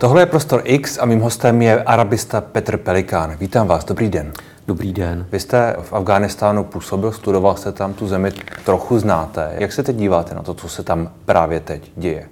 Tohle 0.00 0.22
je 0.22 0.26
Prostor 0.26 0.60
X 0.64 0.98
a 0.98 1.04
mým 1.04 1.20
hostem 1.20 1.62
je 1.62 1.82
arabista 1.82 2.40
Petr 2.40 2.76
Pelikán. 2.76 3.36
Vítám 3.36 3.66
vás, 3.66 3.84
dobrý 3.84 4.08
den. 4.08 4.32
Dobrý 4.66 4.92
den. 4.92 5.26
Vy 5.32 5.40
jste 5.40 5.76
v 5.82 5.92
Afghánistánu 5.92 6.64
působil, 6.64 7.12
studoval 7.12 7.56
jste 7.56 7.72
tam 7.72 7.94
tu 7.94 8.06
zemi, 8.06 8.32
trochu 8.64 8.98
znáte. 8.98 9.52
Jak 9.58 9.72
se 9.72 9.82
teď 9.82 9.96
díváte 9.96 10.34
na 10.34 10.42
to, 10.42 10.54
co 10.54 10.68
se 10.68 10.82
tam 10.82 11.10
právě 11.24 11.60
teď 11.60 11.92
děje? 11.96 12.28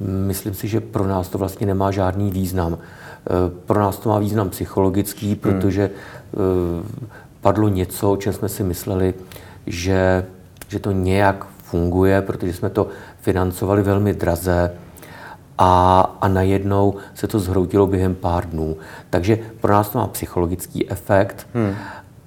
Myslím 0.00 0.54
si, 0.54 0.68
že 0.68 0.80
pro 0.80 1.06
nás 1.06 1.28
to 1.28 1.38
vlastně 1.38 1.66
nemá 1.66 1.90
žádný 1.90 2.30
význam. 2.30 2.78
Eh, 2.78 3.30
pro 3.66 3.80
nás 3.80 3.98
to 3.98 4.08
má 4.08 4.18
význam 4.18 4.50
psychologický, 4.50 5.26
hmm. 5.26 5.36
protože 5.36 5.90
hmm. 6.36 7.08
padlo 7.40 7.68
něco, 7.68 8.12
o 8.12 8.16
čem 8.16 8.32
jsme 8.32 8.48
si 8.48 8.62
mysleli, 8.62 9.14
že, 9.66 10.26
že 10.68 10.78
to 10.78 10.92
nějak 10.92 11.46
funguje, 11.64 12.22
protože 12.22 12.52
jsme 12.52 12.70
to 12.70 12.86
financovali 13.20 13.82
velmi 13.82 14.14
draze 14.14 14.72
a, 15.58 16.00
a 16.20 16.28
najednou 16.28 16.94
se 17.14 17.26
to 17.26 17.38
zhroutilo 17.38 17.86
během 17.86 18.14
pár 18.14 18.48
dnů. 18.48 18.76
Takže 19.10 19.38
pro 19.60 19.72
nás 19.72 19.88
to 19.88 19.98
má 19.98 20.06
psychologický 20.06 20.90
efekt, 20.90 21.46
hmm. 21.54 21.74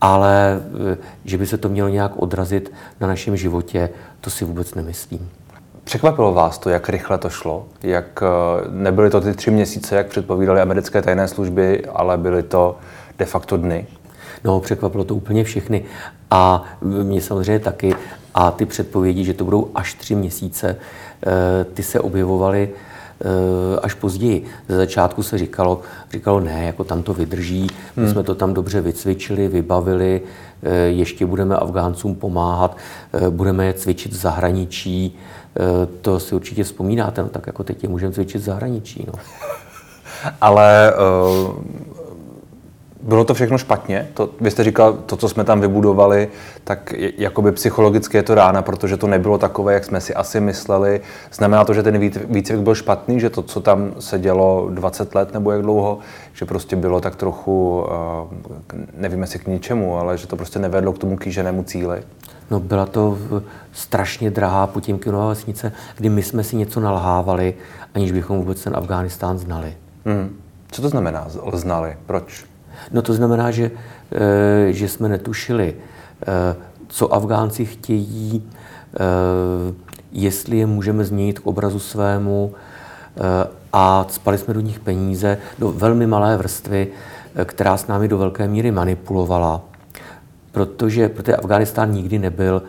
ale 0.01 0.61
eh, 0.93 0.97
že 1.25 1.37
by 1.37 1.47
se 1.47 1.57
to 1.57 1.69
mělo 1.69 1.89
nějak 1.89 2.11
odrazit 2.15 2.71
na 2.99 3.07
našem 3.07 3.37
životě, 3.37 3.89
to 4.21 4.29
si 4.29 4.45
vůbec 4.45 4.75
nemyslím. 4.75 5.29
Překvapilo 5.83 6.33
vás 6.33 6.57
to, 6.57 6.69
jak 6.69 6.89
rychle 6.89 7.17
to 7.17 7.29
šlo? 7.29 7.65
Jak 7.83 8.23
eh, 8.23 8.27
nebyly 8.69 9.09
to 9.09 9.21
ty 9.21 9.33
tři 9.33 9.51
měsíce, 9.51 9.95
jak 9.95 10.07
předpovídaly 10.07 10.61
americké 10.61 11.01
tajné 11.01 11.27
služby, 11.27 11.85
ale 11.85 12.17
byly 12.17 12.43
to 12.43 12.77
de 13.17 13.25
facto 13.25 13.57
dny? 13.57 13.87
No, 14.43 14.59
překvapilo 14.59 15.03
to 15.03 15.15
úplně 15.15 15.43
všechny. 15.43 15.85
A 16.31 16.63
mě 16.81 17.21
samozřejmě 17.21 17.59
taky. 17.59 17.95
A 18.33 18.51
ty 18.51 18.65
předpovědi, 18.65 19.23
že 19.23 19.33
to 19.33 19.43
budou 19.43 19.71
až 19.75 19.93
tři 19.93 20.15
měsíce, 20.15 20.75
eh, 21.25 21.63
ty 21.63 21.83
se 21.83 21.99
objevovaly 21.99 22.69
Eh, 22.69 22.94
až 23.81 23.93
později. 23.93 24.45
Ze 24.69 24.77
začátku 24.77 25.23
se 25.23 25.37
říkalo, 25.37 25.81
říkalo 26.11 26.39
ne, 26.39 26.65
jako 26.65 26.83
tam 26.83 27.03
to 27.03 27.13
vydrží, 27.13 27.67
my 27.95 28.03
hmm. 28.03 28.11
jsme 28.11 28.23
to 28.23 28.35
tam 28.35 28.53
dobře 28.53 28.81
vycvičili, 28.81 29.47
vybavili, 29.47 30.21
eh, 30.63 30.75
ještě 30.75 31.25
budeme 31.25 31.55
Afgáncům 31.55 32.15
pomáhat, 32.15 32.77
eh, 33.13 33.29
budeme 33.29 33.65
je 33.65 33.73
cvičit 33.73 34.11
v 34.11 34.15
zahraničí, 34.15 35.17
to 36.01 36.19
si 36.19 36.35
určitě 36.35 36.63
vzpomínáte, 36.63 37.21
no 37.21 37.29
tak 37.29 37.47
jako 37.47 37.63
teď 37.63 37.83
je 37.83 37.89
můžeme 37.89 38.13
cvičit 38.13 38.41
v 38.41 38.45
zahraničí. 38.45 39.07
No. 39.07 39.13
Ale 40.41 40.93
uh, 40.93 41.55
bylo 43.05 43.25
to 43.25 43.33
všechno 43.33 43.57
špatně? 43.57 44.07
To, 44.13 44.29
vy 44.41 44.51
jste 44.51 44.63
říkal, 44.63 44.93
to, 44.93 45.17
co 45.17 45.29
jsme 45.29 45.43
tam 45.43 45.61
vybudovali, 45.61 46.27
tak 46.63 46.93
jakoby 47.17 47.51
psychologicky 47.51 48.17
je 48.17 48.23
to 48.23 48.35
rána, 48.35 48.61
protože 48.61 48.97
to 48.97 49.07
nebylo 49.07 49.37
takové, 49.37 49.73
jak 49.73 49.85
jsme 49.85 50.01
si 50.01 50.13
asi 50.13 50.39
mysleli. 50.39 51.01
Znamená 51.33 51.65
to, 51.65 51.73
že 51.73 51.83
ten 51.83 51.97
výcvik 52.29 52.59
byl 52.59 52.75
špatný, 52.75 53.19
že 53.19 53.29
to, 53.29 53.41
co 53.41 53.61
tam 53.61 53.93
se 53.99 54.19
dělo 54.19 54.67
20 54.71 55.15
let 55.15 55.33
nebo 55.33 55.51
jak 55.51 55.61
dlouho, 55.61 55.99
že 56.33 56.45
prostě 56.45 56.75
bylo 56.75 57.01
tak 57.01 57.15
trochu, 57.15 57.85
eh, 58.73 58.85
nevím 58.97 59.21
jestli 59.21 59.39
k 59.39 59.47
ničemu, 59.47 59.97
ale 59.97 60.17
že 60.17 60.27
to 60.27 60.35
prostě 60.35 60.59
nevedlo 60.59 60.93
k 60.93 60.97
tomu 60.97 61.17
kýženému 61.17 61.63
cíli? 61.63 62.03
No 62.51 62.59
byla 62.59 62.85
to 62.85 63.17
strašně 63.73 64.31
drahá 64.31 64.67
Putimkinová 64.67 65.27
vesnice, 65.29 65.71
kdy 65.97 66.09
my 66.09 66.23
jsme 66.23 66.43
si 66.43 66.55
něco 66.55 66.79
nalhávali, 66.79 67.53
aniž 67.93 68.11
bychom 68.11 68.37
vůbec 68.37 68.63
ten 68.63 68.75
Afghánistán 68.75 69.37
znali. 69.37 69.73
Hmm. 70.05 70.35
Co 70.71 70.81
to 70.81 70.89
znamená 70.89 71.27
znali? 71.53 71.97
Proč? 72.05 72.45
No 72.91 73.01
to 73.01 73.13
znamená, 73.13 73.51
že, 73.51 73.71
eh, 74.11 74.73
že 74.73 74.87
jsme 74.87 75.09
netušili, 75.09 75.73
eh, 75.73 76.55
co 76.87 77.13
Afgánci 77.13 77.65
chtějí, 77.65 78.43
eh, 78.43 78.99
jestli 80.11 80.57
je 80.57 80.65
můžeme 80.65 81.05
změnit 81.05 81.39
k 81.39 81.47
obrazu 81.47 81.79
svému 81.79 82.53
a 83.73 84.05
spali 84.09 84.37
jsme 84.37 84.53
do 84.53 84.59
nich 84.59 84.79
peníze, 84.79 85.37
do 85.59 85.71
velmi 85.71 86.07
malé 86.07 86.37
vrstvy, 86.37 86.87
která 87.45 87.77
s 87.77 87.87
námi 87.87 88.07
do 88.07 88.17
velké 88.17 88.47
míry 88.47 88.71
manipulovala. 88.71 89.61
Protože, 90.51 91.09
protože 91.09 91.35
Afghánistán 91.35 91.91
nikdy 91.91 92.19
nebyl 92.19 92.63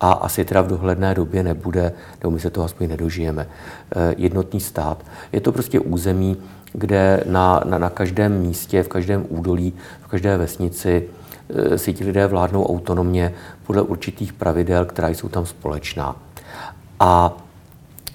a 0.00 0.12
asi 0.12 0.44
teda 0.44 0.60
v 0.60 0.66
dohledné 0.66 1.14
době 1.14 1.42
nebude, 1.42 1.92
nebo 2.22 2.30
my 2.30 2.40
se 2.40 2.50
toho 2.50 2.64
aspoň 2.64 2.88
nedožijeme, 2.88 3.46
jednotný 4.16 4.60
stát. 4.60 5.04
Je 5.32 5.40
to 5.40 5.52
prostě 5.52 5.80
území, 5.80 6.36
kde 6.72 7.24
na, 7.26 7.60
na, 7.64 7.78
na 7.78 7.90
každém 7.90 8.40
místě, 8.40 8.82
v 8.82 8.88
každém 8.88 9.26
údolí, 9.28 9.72
v 10.02 10.08
každé 10.08 10.36
vesnici 10.36 11.08
e, 11.48 11.78
si 11.78 11.92
ti 11.92 12.04
lidé 12.04 12.26
vládnou 12.26 12.66
autonomně 12.66 13.34
podle 13.66 13.82
určitých 13.82 14.32
pravidel, 14.32 14.84
která 14.84 15.08
jsou 15.08 15.28
tam 15.28 15.46
společná. 15.46 16.16
A 17.00 17.36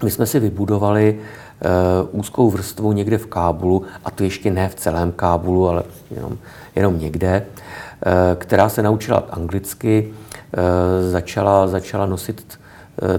my 0.03 0.11
jsme 0.11 0.25
si 0.25 0.39
vybudovali 0.39 1.19
uh, 1.19 2.19
úzkou 2.19 2.49
vrstvu 2.49 2.91
někde 2.91 3.17
v 3.17 3.25
Kábulu, 3.25 3.83
a 4.05 4.11
to 4.11 4.23
ještě 4.23 4.51
ne 4.51 4.69
v 4.69 4.75
celém 4.75 5.11
Kábulu, 5.11 5.69
ale 5.69 5.83
jenom, 6.11 6.37
jenom 6.75 6.99
někde, 6.99 7.45
uh, 7.45 8.11
která 8.35 8.69
se 8.69 8.83
naučila 8.83 9.23
anglicky, 9.31 10.13
uh, 10.13 11.11
začala, 11.11 11.67
začala 11.67 12.05
nosit 12.05 12.59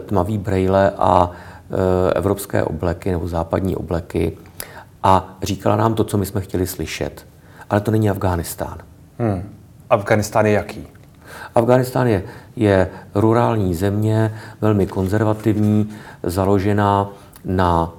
tmavý 0.06 0.38
brejle 0.38 0.92
a 0.98 1.30
evropské 2.14 2.64
obleky 2.64 3.10
nebo 3.10 3.28
západní 3.28 3.76
obleky 3.76 4.38
a 5.08 5.36
říkala 5.42 5.76
nám 5.76 5.94
to, 5.94 6.04
co 6.04 6.18
my 6.18 6.26
jsme 6.26 6.40
chtěli 6.40 6.66
slyšet. 6.66 7.26
Ale 7.70 7.80
to 7.80 7.90
není 7.90 8.10
Afghánistán. 8.10 8.78
Hmm. 9.18 9.42
Afghánistán 9.90 10.46
je 10.46 10.52
jaký? 10.52 10.86
Afghánistán 11.54 12.06
je, 12.06 12.22
je 12.56 12.88
rurální 13.14 13.74
země, 13.74 14.34
velmi 14.60 14.86
konzervativní, 14.86 15.90
založená 16.22 17.08
na, 17.44 17.92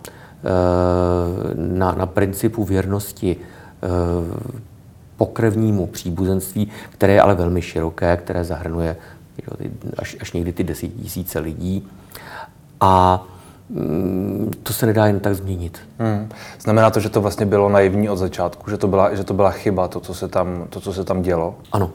eh, 0.44 1.54
na, 1.56 1.92
na 1.92 2.06
principu 2.06 2.64
věrnosti 2.64 3.38
eh, 3.38 3.88
pokrevnímu 5.18 5.88
příbuzenství, 5.88 6.72
které 6.90 7.14
je 7.14 7.22
ale 7.22 7.36
velmi 7.36 7.62
široké, 7.62 8.18
které 8.18 8.44
zahrnuje 8.44 8.96
až, 9.98 10.18
až 10.22 10.32
někdy 10.34 10.54
ty 10.54 10.64
desetitisíce 10.64 11.40
lidí. 11.40 11.88
A 12.82 13.24
to 14.64 14.74
se 14.74 14.86
nedá 14.86 15.06
jen 15.06 15.20
tak 15.20 15.36
změnit. 15.36 15.80
Hmm. 16.00 16.30
Znamená 16.60 16.90
to, 16.90 17.00
že 17.00 17.10
to 17.10 17.22
vlastně 17.22 17.46
bylo 17.46 17.70
naivní 17.70 18.10
od 18.10 18.16
začátku, 18.16 18.70
že 18.70 18.78
to 18.78 18.88
byla, 18.88 19.16
že 19.16 19.24
to 19.24 19.34
byla 19.34 19.52
chyba, 19.52 19.88
to 19.88 20.00
co, 20.00 20.14
se 20.14 20.28
tam, 20.28 20.66
to, 20.70 20.82
co 20.82 20.94
se 20.94 21.04
tam 21.04 21.22
dělo? 21.22 21.56
Ano. 21.72 21.92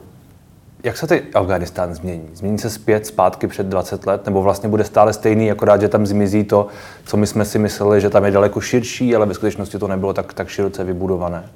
Jak 0.83 0.97
se 0.97 1.07
teď 1.07 1.23
Afganistán 1.35 1.95
změní? 1.95 2.29
Změní 2.33 2.59
se 2.59 2.69
zpět, 2.69 3.05
zpátky 3.05 3.47
před 3.47 3.67
20 3.67 4.05
let? 4.05 4.25
Nebo 4.25 4.41
vlastně 4.41 4.69
bude 4.69 4.83
stále 4.83 5.13
stejný, 5.13 5.51
akorát, 5.51 5.81
že 5.81 5.89
tam 5.89 6.05
zmizí 6.05 6.43
to, 6.43 6.67
co 7.05 7.17
my 7.17 7.27
jsme 7.27 7.45
si 7.45 7.59
mysleli, 7.59 8.01
že 8.01 8.09
tam 8.09 8.25
je 8.25 8.31
daleko 8.31 8.61
širší, 8.61 9.15
ale 9.15 9.25
ve 9.25 9.33
skutečnosti 9.33 9.79
to 9.79 9.87
nebylo 9.87 10.13
tak, 10.13 10.33
tak 10.33 10.47
široce 10.47 10.83
vybudované? 10.83 11.49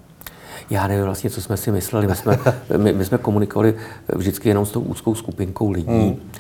Já 0.70 0.88
nevím 0.88 1.06
vlastně, 1.06 1.30
co 1.30 1.42
jsme 1.42 1.58
si 1.58 1.72
mysleli. 1.72 2.08
My 2.08 2.16
jsme, 2.16 2.40
my, 2.78 2.94
my 2.94 3.06
jsme 3.06 3.18
komunikovali 3.18 3.76
vždycky 4.16 4.50
jenom 4.50 4.66
s 4.66 4.72
tou 4.72 4.82
úzkou 4.82 5.16
skupinkou 5.16 5.72
lidí. 5.72 5.88
Hmm. 5.88 6.32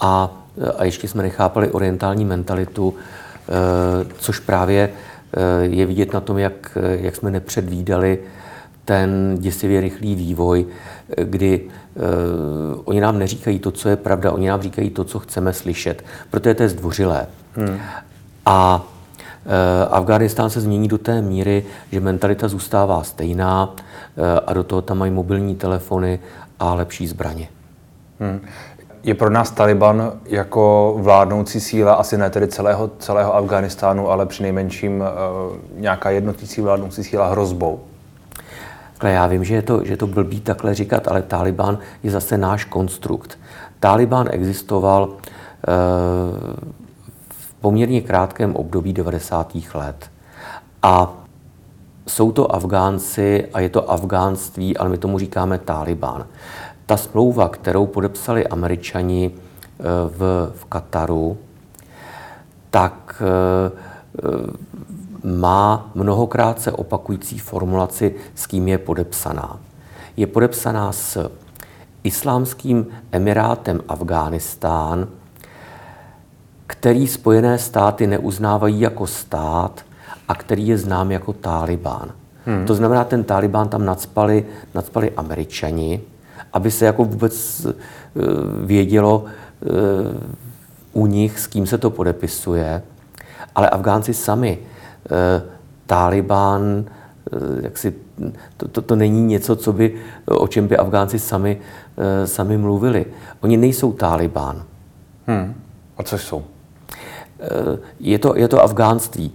A 0.00 0.42
a 0.76 0.84
ještě 0.84 1.08
jsme 1.08 1.22
nechápali 1.22 1.70
orientální 1.70 2.24
mentalitu, 2.24 2.94
eh, 2.94 4.06
což 4.18 4.38
právě 4.38 4.90
eh, 5.32 5.64
je 5.64 5.86
vidět 5.86 6.12
na 6.12 6.20
tom, 6.20 6.38
jak, 6.38 6.78
jak 6.98 7.16
jsme 7.16 7.30
nepředvídali 7.30 8.18
ten 8.84 9.36
děsivě 9.38 9.80
rychlý 9.80 10.14
vývoj, 10.14 10.66
kdy 11.22 11.60
uh, 11.60 12.82
oni 12.84 13.00
nám 13.00 13.18
neříkají 13.18 13.58
to, 13.58 13.70
co 13.70 13.88
je 13.88 13.96
pravda, 13.96 14.32
oni 14.32 14.48
nám 14.48 14.62
říkají 14.62 14.90
to, 14.90 15.04
co 15.04 15.18
chceme 15.18 15.52
slyšet, 15.52 16.04
protože 16.30 16.54
to 16.54 16.62
je 16.62 16.68
zdvořilé. 16.68 17.26
Hmm. 17.54 17.78
A 18.46 18.86
uh, 19.44 19.94
Afghánistán 19.94 20.50
se 20.50 20.60
změní 20.60 20.88
do 20.88 20.98
té 20.98 21.22
míry, 21.22 21.64
že 21.92 22.00
mentalita 22.00 22.48
zůstává 22.48 23.02
stejná 23.02 23.66
uh, 23.66 23.74
a 24.46 24.52
do 24.52 24.64
toho 24.64 24.82
tam 24.82 24.98
mají 24.98 25.12
mobilní 25.12 25.54
telefony 25.54 26.20
a 26.60 26.74
lepší 26.74 27.06
zbraně. 27.06 27.48
Hmm 28.20 28.40
je 29.06 29.14
pro 29.14 29.30
nás 29.30 29.50
Taliban 29.50 30.12
jako 30.24 30.94
vládnoucí 30.98 31.60
síla 31.60 31.94
asi 31.94 32.18
ne 32.18 32.30
tedy 32.30 32.48
celého, 32.48 32.90
celého 32.98 33.34
Afganistánu, 33.34 34.10
ale 34.10 34.26
při 34.26 34.42
nejmenším 34.42 35.00
uh, 35.00 35.56
nějaká 35.80 36.10
jednotící 36.10 36.60
vládnoucí 36.60 37.04
síla 37.04 37.28
hrozbou? 37.28 37.80
Takhle 38.92 39.10
já 39.10 39.26
vím, 39.26 39.44
že 39.44 39.54
je, 39.54 39.62
to, 39.62 39.84
že 39.84 39.92
je 39.92 39.96
to 39.96 40.06
blbý 40.06 40.40
takhle 40.40 40.74
říkat, 40.74 41.08
ale 41.08 41.22
Taliban 41.22 41.78
je 42.02 42.10
zase 42.10 42.38
náš 42.38 42.64
konstrukt. 42.64 43.38
Taliban 43.80 44.28
existoval 44.30 45.08
uh, 45.08 45.14
v 47.28 47.54
poměrně 47.60 48.00
krátkém 48.00 48.56
období 48.56 48.92
90. 48.92 49.52
let. 49.74 50.10
A 50.82 51.12
jsou 52.08 52.32
to 52.32 52.54
Afgánci 52.54 53.46
a 53.54 53.60
je 53.60 53.68
to 53.68 53.90
afgánství, 53.90 54.76
ale 54.76 54.88
my 54.88 54.98
tomu 54.98 55.18
říkáme 55.18 55.58
Taliban. 55.58 56.26
Ta 56.86 56.96
smlouva, 56.96 57.48
kterou 57.48 57.86
podepsali 57.86 58.46
američani 58.46 59.30
eh, 59.30 59.82
v, 60.08 60.52
v 60.54 60.64
Kataru, 60.64 61.38
tak 62.70 63.22
eh, 63.22 63.72
eh, 64.18 64.66
má 65.26 65.90
mnohokrát 65.94 66.60
se 66.60 66.72
opakující 66.72 67.38
formulaci, 67.38 68.14
s 68.34 68.46
kým 68.46 68.68
je 68.68 68.78
podepsaná. 68.78 69.58
Je 70.16 70.26
podepsaná 70.26 70.92
s 70.92 71.30
Islámským 72.02 72.86
emirátem 73.12 73.80
Afghánistán, 73.88 75.08
který 76.66 77.06
Spojené 77.06 77.58
státy 77.58 78.06
neuznávají 78.06 78.80
jako 78.80 79.06
stát, 79.06 79.84
a 80.28 80.34
který 80.34 80.68
je 80.68 80.78
znám 80.78 81.10
jako 81.10 81.32
Taliban. 81.32 82.12
Hmm. 82.46 82.66
To 82.66 82.74
znamená, 82.74 83.04
ten 83.04 83.24
Taliban 83.24 83.68
tam 83.68 83.84
nadspali, 83.84 84.46
nadspali 84.74 85.10
američani, 85.10 86.00
aby 86.56 86.70
se 86.70 86.84
jako 86.84 87.04
vůbec 87.04 87.66
vědělo 88.64 89.24
u 90.92 91.06
nich, 91.06 91.38
s 91.38 91.46
kým 91.46 91.66
se 91.66 91.78
to 91.78 91.90
podepisuje. 91.90 92.82
Ale 93.54 93.70
Afgánci 93.70 94.14
sami, 94.14 94.58
Taliban, 95.86 96.84
jak 97.62 97.78
si, 97.78 97.94
to, 98.56 98.68
to, 98.68 98.82
to 98.82 98.96
není 98.96 99.22
něco, 99.22 99.56
co 99.56 99.72
by, 99.72 99.94
o 100.26 100.48
čem 100.48 100.68
by 100.68 100.76
Afgánci 100.76 101.18
sami, 101.18 101.60
sami 102.24 102.58
mluvili. 102.58 103.06
Oni 103.40 103.56
nejsou 103.56 103.92
Taliban. 103.92 104.64
Hmm. 105.26 105.54
A 105.98 106.02
co 106.02 106.18
jsou? 106.18 106.44
Eh, 107.40 107.78
je 108.00 108.18
to, 108.18 108.36
je 108.36 108.48
to 108.48 108.62
afgánství. 108.62 109.32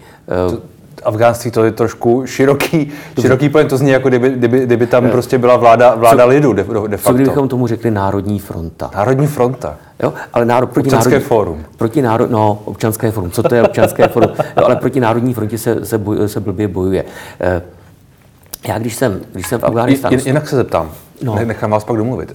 To, 0.50 0.62
afgánství 1.04 1.52
to 1.52 1.64
je 1.64 1.72
trošku 1.72 2.26
široký, 2.26 2.92
široký 3.22 3.50
pojem, 3.50 3.68
to 3.68 3.78
zní 3.78 3.90
jako 3.90 4.08
kdyby, 4.08 4.30
kdyby, 4.30 4.66
kdyby 4.66 4.88
tam 4.88 5.06
eh, 5.06 5.10
prostě 5.10 5.38
byla 5.38 5.58
vláda, 5.58 5.96
vláda 5.96 6.24
co, 6.24 6.30
lidu 6.30 6.54
de, 6.54 6.64
de 6.64 6.98
facto. 6.98 7.10
Co 7.10 7.14
kdybychom 7.14 7.48
tomu 7.48 7.68
řekli 7.68 7.92
Národní 7.92 8.40
fronta? 8.40 8.92
Národní 8.96 9.28
fronta. 9.28 9.76
Jo, 10.04 10.14
ale 10.34 10.46
národ, 10.46 10.70
proti 10.70 10.88
občanské 10.88 11.10
národní, 11.10 11.28
fórum. 11.28 11.66
Proti 11.78 12.02
národ, 12.02 12.32
no, 12.32 12.62
občanské 12.66 13.12
fórum. 13.12 13.32
Co 13.32 13.44
to 13.44 13.56
je 13.56 13.64
občanské 13.64 14.08
fórum? 14.08 14.30
Jo, 14.58 14.64
ale 14.66 14.76
proti 14.76 15.00
Národní 15.00 15.34
frontě 15.34 15.58
se, 15.58 15.86
se, 15.86 15.98
boj, 15.98 16.18
se 16.30 16.40
blbě 16.40 16.68
bojuje. 16.68 17.06
Eh, 17.40 17.62
já 18.68 18.80
když 18.80 18.96
jsem, 18.96 19.22
když 19.34 19.48
jsem 19.48 19.60
v 19.60 19.64
Afghánistánu... 19.64 20.18
Jinak 20.26 20.50
se 20.50 20.56
zeptám, 20.56 20.92
no. 21.24 21.36
nechám 21.46 21.72
vás 21.72 21.84
pak 21.84 21.98
domluvit. 21.98 22.34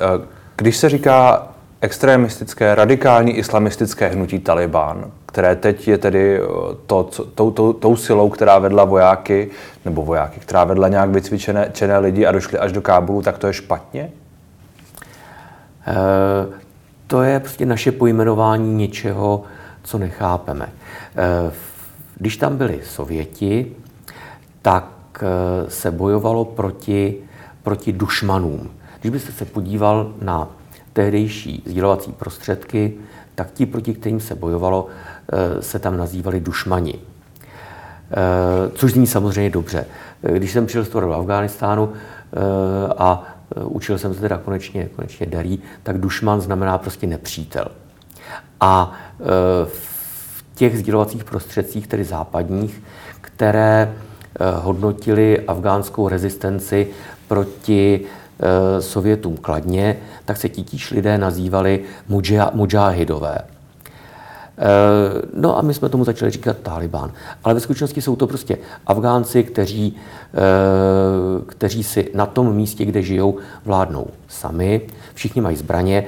Když 0.57 0.77
se 0.77 0.89
říká 0.89 1.49
extremistické, 1.81 2.75
radikální 2.75 3.33
islamistické 3.33 4.09
hnutí 4.09 4.39
Taliban, 4.39 5.11
které 5.27 5.57
teď 5.57 5.89
je 5.89 5.99
tedy 5.99 6.41
eh, 6.41 6.47
to, 6.87 7.05
co, 7.05 7.25
tou, 7.25 7.51
tou, 7.51 7.73
tou 7.73 7.97
silou, 7.97 8.31
která 8.31 8.59
vedla 8.59 8.85
vojáky, 8.85 9.51
nebo 9.85 10.05
vojáky, 10.05 10.41
která 10.41 10.65
vedla 10.65 10.89
nějak 10.89 11.11
vycvičené 11.11 11.71
čené 11.73 11.99
lidi 11.99 12.27
a 12.27 12.33
došli 12.33 12.59
až 12.59 12.73
do 12.73 12.83
Kábulu, 12.83 13.23
tak 13.23 13.39
to 13.39 13.47
je 13.47 13.53
špatně? 13.53 14.11
E, 15.87 15.95
to 17.07 17.23
je 17.23 17.41
prostě 17.41 17.67
naše 17.67 17.93
pojmenování 17.93 18.75
něčeho, 18.75 19.43
co 19.83 19.99
nechápeme. 19.99 20.67
E, 20.67 21.53
když 22.17 22.37
tam 22.37 22.57
byli 22.57 22.81
Sověti, 22.85 23.73
tak 24.63 24.85
se 25.69 25.91
bojovalo 25.91 26.45
proti, 26.45 27.15
proti 27.63 27.93
dušmanům. 27.93 28.71
Když 29.01 29.11
byste 29.11 29.33
se 29.33 29.45
podíval 29.45 30.13
na 30.23 30.49
tehdejší 30.97 31.63
sdělovací 31.67 32.13
prostředky, 32.13 32.95
tak 33.35 33.53
ti, 33.53 33.67
proti 33.67 33.95
kterým 33.95 34.21
se 34.21 34.35
bojovalo, 34.35 34.87
eh, 34.89 35.63
se 35.63 35.79
tam 35.79 35.97
nazývali 35.97 36.41
dušmani. 36.41 36.95
Eh, 36.97 38.71
což 38.75 38.93
zní 38.93 39.07
samozřejmě 39.07 39.51
dobře. 39.51 39.87
Eh, 40.23 40.33
když 40.33 40.53
jsem 40.53 40.67
přijel 40.67 40.85
z 40.85 40.89
toho 40.89 41.01
do 41.01 41.13
Afghánistánu 41.13 41.93
a 42.99 43.25
učil 43.65 43.99
jsem 43.99 44.15
se 44.15 44.21
teda 44.21 44.39
konečně, 44.39 44.89
konečně 44.97 45.27
darí, 45.27 45.63
tak 45.83 45.99
dušman 45.99 46.41
znamená 46.41 46.79
prostě 46.79 47.07
nepřítel. 47.07 47.67
A 48.61 48.93
v 49.65 50.45
těch 50.55 50.79
sdělovacích 50.79 51.25
prostředcích, 51.25 51.87
tedy 51.87 52.05
západních, 52.05 52.83
které 53.21 53.95
hodnotili 54.61 55.41
afgánskou 55.47 56.09
rezistenci 56.09 56.87
proti 57.29 58.01
Eh, 58.01 58.26
Sovětům 58.81 59.37
kladně, 59.37 59.97
tak 60.25 60.37
se 60.37 60.49
titíž 60.49 60.91
lidé 60.91 61.19
nazývali 61.19 61.85
mujahidové. 62.55 63.39
Eh, 64.59 65.23
no 65.35 65.59
a 65.59 65.63
my 65.63 65.75
jsme 65.75 65.89
tomu 65.89 66.05
začali 66.05 66.31
říkat 66.31 66.57
Taliban. 66.63 67.13
Ale 67.45 67.55
ve 67.55 67.61
skutečnosti 67.61 68.03
jsou 68.03 68.17
to 68.17 68.27
prostě 68.27 68.59
Afgánci, 68.87 69.45
kteří, 69.45 69.97
eh, 70.35 70.39
kteří 71.47 71.85
si 71.85 72.11
na 72.15 72.27
tom 72.27 72.57
místě, 72.57 72.85
kde 72.85 73.03
žijou, 73.03 73.39
vládnou 73.65 74.07
sami. 74.29 74.81
Všichni 75.15 75.41
mají 75.41 75.57
zbraně. 75.57 76.05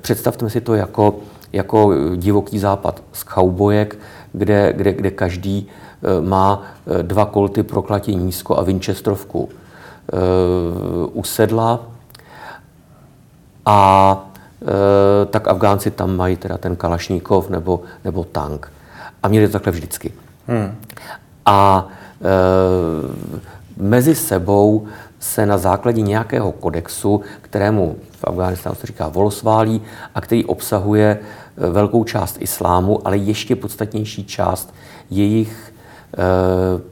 Představme 0.00 0.50
si 0.50 0.60
to 0.60 0.74
jako, 0.74 1.14
jako 1.52 1.94
divoký 2.16 2.58
západ 2.58 3.02
z 3.12 3.22
kaubojek, 3.22 3.98
kde, 4.32 4.72
kde, 4.76 4.92
kde 4.92 5.10
každý 5.10 5.68
má 6.20 6.62
dva 7.02 7.24
kolty 7.24 7.62
proklatě 7.62 8.14
nízko 8.14 8.58
a 8.58 8.62
Winchesterovku 8.62 9.48
Eh, 9.48 9.59
usedla 11.12 11.80
a 13.66 14.30
eh, 14.62 15.26
tak 15.26 15.48
Afgánci 15.48 15.90
tam 15.90 16.16
mají 16.16 16.36
teda 16.36 16.58
ten 16.58 16.76
Kalašníkov 16.76 17.50
nebo, 17.50 17.80
nebo 18.04 18.24
tank. 18.24 18.72
A 19.22 19.28
měli 19.28 19.46
to 19.46 19.52
takhle 19.52 19.72
vždycky. 19.72 20.12
Hmm. 20.46 20.74
A 21.46 21.88
e, 22.22 22.28
mezi 23.76 24.14
sebou 24.14 24.86
se 25.20 25.46
na 25.46 25.58
základě 25.58 26.02
nějakého 26.02 26.52
kodexu, 26.52 27.20
kterému 27.40 27.96
v 28.12 28.24
Afghánistánu 28.24 28.76
se 28.76 28.86
říká 28.86 29.08
volosválí 29.08 29.82
a 30.14 30.20
který 30.20 30.44
obsahuje 30.44 31.18
velkou 31.56 32.04
část 32.04 32.36
islámu, 32.40 33.06
ale 33.06 33.16
ještě 33.16 33.56
podstatnější 33.56 34.24
část 34.24 34.74
jejich 35.10 35.72
e, 36.18 36.89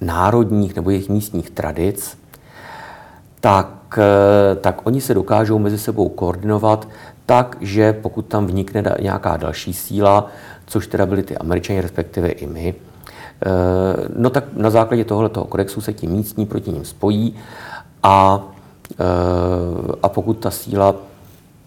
národních 0.00 0.76
nebo 0.76 0.90
jejich 0.90 1.08
místních 1.08 1.50
tradic, 1.50 2.18
tak, 3.40 3.98
eh, 3.98 4.56
tak 4.56 4.86
oni 4.86 5.00
se 5.00 5.14
dokážou 5.14 5.58
mezi 5.58 5.78
sebou 5.78 6.08
koordinovat 6.08 6.88
tak, 7.26 7.56
že 7.60 7.92
pokud 7.92 8.26
tam 8.26 8.46
vnikne 8.46 8.82
nějaká 9.00 9.36
další 9.36 9.72
síla, 9.72 10.26
což 10.66 10.86
teda 10.86 11.06
byli 11.06 11.22
ty 11.22 11.36
američani, 11.36 11.80
respektive 11.80 12.28
i 12.28 12.46
my, 12.46 12.74
eh, 12.74 13.48
no 14.16 14.30
tak 14.30 14.44
na 14.56 14.70
základě 14.70 15.04
tohoto 15.04 15.44
kodexu 15.44 15.80
se 15.80 15.92
ti 15.92 16.06
místní 16.06 16.46
proti 16.46 16.72
ním 16.72 16.84
spojí 16.84 17.36
a, 18.02 18.44
eh, 18.92 19.04
a 20.02 20.08
pokud 20.08 20.38
ta 20.38 20.50
síla 20.50 20.94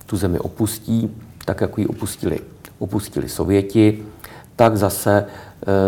tu 0.06 0.18
zemi 0.18 0.40
opustí, 0.40 1.16
tak 1.46 1.62
jako 1.62 1.82
ji 1.82 1.88
opustili, 1.88 2.40
opustili 2.80 3.30
Sověti, 3.30 4.04
tak 4.56 4.78
zase 4.78 5.26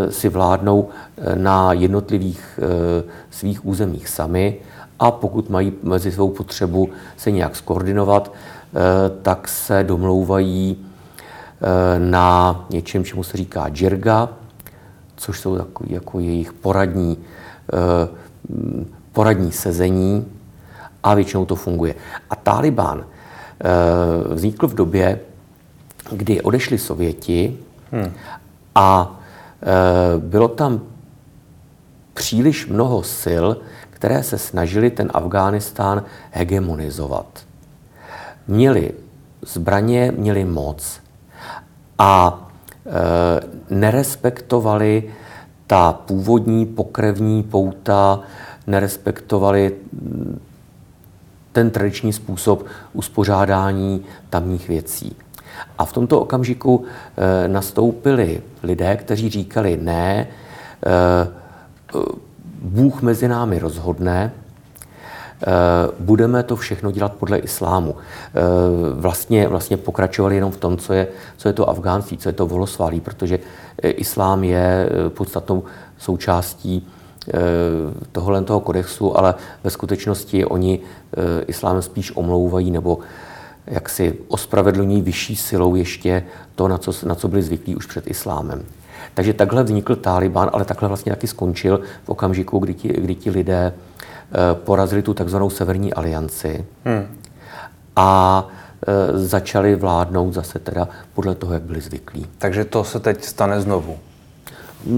si 0.09 0.29
vládnou 0.29 0.89
eh, 0.89 1.35
na 1.35 1.73
jednotlivých 1.73 2.59
eh, 2.59 3.03
svých 3.29 3.65
územích 3.65 4.07
sami 4.07 4.57
a 4.99 5.11
pokud 5.11 5.49
mají 5.49 5.73
mezi 5.83 6.11
svou 6.11 6.29
potřebu 6.29 6.89
se 7.17 7.31
nějak 7.31 7.55
skoordinovat, 7.55 8.31
tak 9.21 9.47
se 9.47 9.83
domlouvají 9.83 10.85
na 11.97 12.65
něčem, 12.69 13.03
čemu 13.03 13.23
se 13.23 13.37
říká 13.37 13.69
džirga, 13.69 14.29
což 15.15 15.39
jsou 15.39 15.57
takový 15.57 15.91
jako 15.93 16.19
jejich 16.19 16.53
poradní, 16.53 17.17
poradní 19.11 19.51
sezení 19.51 20.25
a 21.03 21.13
většinou 21.13 21.45
to 21.45 21.55
funguje. 21.55 21.95
A 22.29 22.35
Taliban 22.35 23.05
vznikl 24.29 24.67
v 24.67 24.73
době, 24.73 25.19
kdy 26.11 26.41
odešli 26.41 26.77
Sověti 26.77 27.57
hmm. 27.91 28.11
a 28.75 29.15
Eh, 29.15 29.24
bylo 30.17 30.47
tam 30.47 30.81
příliš 32.13 32.67
mnoho 32.67 33.03
sil, 33.21 33.45
které 33.89 34.23
se 34.23 34.37
snažili 34.37 34.89
ten 34.89 35.11
Afghánistán 35.13 36.03
hegemonizovat. 36.31 37.45
Měli 38.47 38.91
zbraně, 39.41 40.13
měli 40.17 40.45
moc 40.45 40.99
a 41.97 42.41
e, 42.85 43.75
nerespektovali 43.75 45.13
ta 45.67 45.93
původní 45.93 46.65
pokrevní 46.65 47.43
pouta, 47.43 48.19
nerespektovali 48.67 49.75
ten 51.51 51.71
tradiční 51.71 52.13
způsob 52.13 52.65
uspořádání 52.93 54.05
tamních 54.29 54.67
věcí. 54.67 55.15
A 55.77 55.85
v 55.85 55.93
tomto 55.93 56.19
okamžiku 56.19 56.85
e, 57.17 57.47
nastoupili 57.47 58.41
lidé, 58.63 58.97
kteří 58.97 59.29
říkali 59.29 59.79
ne, 59.81 60.27
e, 60.85 61.27
Bůh 62.61 63.01
mezi 63.01 63.27
námi 63.27 63.59
rozhodne, 63.59 64.31
budeme 65.99 66.43
to 66.43 66.55
všechno 66.55 66.91
dělat 66.91 67.13
podle 67.13 67.37
islámu. 67.37 67.95
Vlastně, 68.93 69.47
vlastně 69.47 69.77
pokračovali 69.77 70.35
jenom 70.35 70.51
v 70.51 70.57
tom, 70.57 70.77
co 70.77 70.93
je, 70.93 71.07
co 71.37 71.49
je 71.49 71.53
to 71.53 71.69
afgánství, 71.69 72.17
co 72.17 72.29
je 72.29 72.33
to 72.33 72.47
volosválí, 72.47 73.01
protože 73.01 73.39
islám 73.83 74.43
je 74.43 74.89
podstatnou 75.09 75.63
součástí 75.97 76.87
tohohle 78.11 78.41
toho 78.41 78.59
kodexu, 78.59 79.17
ale 79.17 79.35
ve 79.63 79.69
skutečnosti 79.69 80.45
oni 80.45 80.79
islám 81.47 81.81
spíš 81.81 82.15
omlouvají 82.15 82.71
nebo 82.71 82.99
jak 83.67 83.89
si 83.89 84.17
ospravedlní 84.27 85.01
vyšší 85.01 85.35
silou 85.35 85.75
ještě 85.75 86.23
to, 86.55 86.67
na 86.67 86.77
co, 86.77 87.07
na 87.07 87.15
co 87.15 87.27
byli 87.27 87.41
zvyklí 87.41 87.75
už 87.75 87.85
před 87.85 88.07
islámem. 88.07 88.65
Takže 89.13 89.33
takhle 89.33 89.63
vznikl 89.63 89.95
Taliban, 89.95 90.49
ale 90.53 90.65
takhle 90.65 90.87
vlastně 90.87 91.11
taky 91.11 91.27
skončil 91.27 91.81
v 92.03 92.09
okamžiku, 92.09 92.59
kdy 92.59 92.73
ti, 92.73 92.87
kdy 92.87 93.15
ti 93.15 93.29
lidé 93.29 93.73
eh, 93.73 94.55
porazili 94.55 95.01
tu 95.01 95.13
takzvanou 95.13 95.49
Severní 95.49 95.93
alianci 95.93 96.65
hmm. 96.85 97.07
a 97.95 98.47
e, 98.87 99.17
začali 99.17 99.75
vládnout 99.75 100.33
zase 100.33 100.59
teda 100.59 100.87
podle 101.13 101.35
toho, 101.35 101.53
jak 101.53 101.63
byli 101.63 101.81
zvyklí. 101.81 102.25
Takže 102.37 102.65
to 102.65 102.83
se 102.83 102.99
teď 102.99 103.23
stane 103.23 103.61
znovu? 103.61 103.97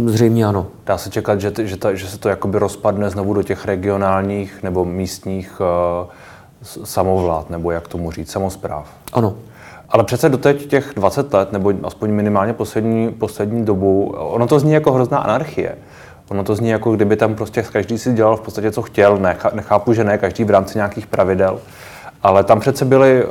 Zřejmě 0.05 0.45
ano. 0.45 0.67
Dá 0.85 0.97
se 0.97 1.09
čekat, 1.09 1.41
že, 1.41 1.53
že, 1.57 1.77
ta, 1.77 1.93
že 1.93 2.07
se 2.07 2.17
to 2.17 2.29
jakoby 2.29 2.59
rozpadne 2.59 3.09
znovu 3.09 3.33
do 3.33 3.43
těch 3.43 3.65
regionálních 3.65 4.63
nebo 4.63 4.85
místních 4.85 5.61
uh, 5.61 6.07
samovlád, 6.63 7.49
nebo 7.49 7.71
jak 7.71 7.87
tomu 7.87 8.11
říct, 8.11 8.31
samozpráv. 8.31 8.87
Ano. 9.13 9.33
Ale 9.89 10.03
přece 10.03 10.29
doteď 10.29 10.67
těch 10.67 10.91
20 10.95 11.33
let, 11.33 11.51
nebo 11.51 11.73
aspoň 11.83 12.11
minimálně 12.11 12.53
poslední, 12.53 13.09
poslední 13.11 13.65
dobu, 13.65 14.15
ono 14.17 14.47
to 14.47 14.59
zní 14.59 14.73
jako 14.73 14.91
hrozná 14.91 15.17
anarchie. 15.17 15.75
Ono 16.29 16.43
to 16.43 16.55
zní 16.55 16.69
jako 16.69 16.91
kdyby 16.95 17.15
tam 17.15 17.35
prostě 17.35 17.61
každý 17.61 17.97
si 17.97 18.13
dělal 18.13 18.37
v 18.37 18.41
podstatě, 18.41 18.71
co 18.71 18.81
chtěl. 18.81 19.19
Nechápu, 19.53 19.93
že 19.93 20.03
ne, 20.03 20.17
každý 20.17 20.43
v 20.43 20.49
rámci 20.49 20.77
nějakých 20.77 21.07
pravidel. 21.07 21.59
Ale 22.23 22.43
tam 22.43 22.59
přece 22.59 22.85
byly, 22.85 23.23
eh, 23.23 23.27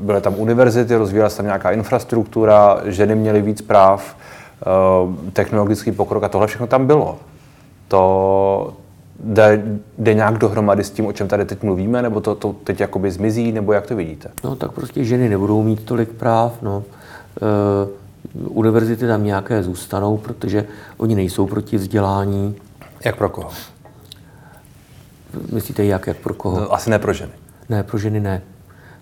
byly 0.00 0.20
tam 0.20 0.34
univerzity, 0.36 0.96
rozvíjela 0.96 1.28
se 1.28 1.36
tam 1.36 1.46
nějaká 1.46 1.70
infrastruktura, 1.70 2.80
ženy 2.84 3.14
měly 3.14 3.42
víc 3.42 3.62
práv, 3.62 4.16
eh, 4.16 5.30
technologický 5.32 5.92
pokrok 5.92 6.22
a 6.22 6.28
tohle 6.28 6.46
všechno 6.46 6.66
tam 6.66 6.86
bylo. 6.86 7.18
To 7.88 8.74
jde, 9.24 9.62
jde 9.98 10.14
nějak 10.14 10.38
dohromady 10.38 10.84
s 10.84 10.90
tím, 10.90 11.06
o 11.06 11.12
čem 11.12 11.28
tady 11.28 11.44
teď 11.44 11.62
mluvíme, 11.62 12.02
nebo 12.02 12.20
to, 12.20 12.34
to 12.34 12.52
teď 12.52 12.80
jakoby 12.80 13.10
zmizí, 13.10 13.52
nebo 13.52 13.72
jak 13.72 13.86
to 13.86 13.96
vidíte? 13.96 14.30
No 14.44 14.56
tak 14.56 14.72
prostě 14.72 15.04
ženy 15.04 15.28
nebudou 15.28 15.62
mít 15.62 15.84
tolik 15.84 16.08
práv, 16.08 16.62
no. 16.62 16.82
E, 17.42 18.06
univerzity 18.48 19.06
tam 19.06 19.24
nějaké 19.24 19.62
zůstanou, 19.62 20.16
protože 20.16 20.66
oni 20.96 21.14
nejsou 21.14 21.46
proti 21.46 21.76
vzdělání. 21.76 22.56
Jak 23.04 23.16
pro 23.16 23.28
koho? 23.28 23.50
Myslíte 25.52 25.84
jak, 25.84 26.06
jak 26.06 26.16
pro 26.16 26.34
koho? 26.34 26.60
No, 26.60 26.74
asi 26.74 26.90
ne 26.90 26.98
pro 26.98 27.12
ženy. 27.12 27.32
Ne, 27.68 27.82
pro 27.82 27.98
ženy 27.98 28.20
ne. 28.20 28.42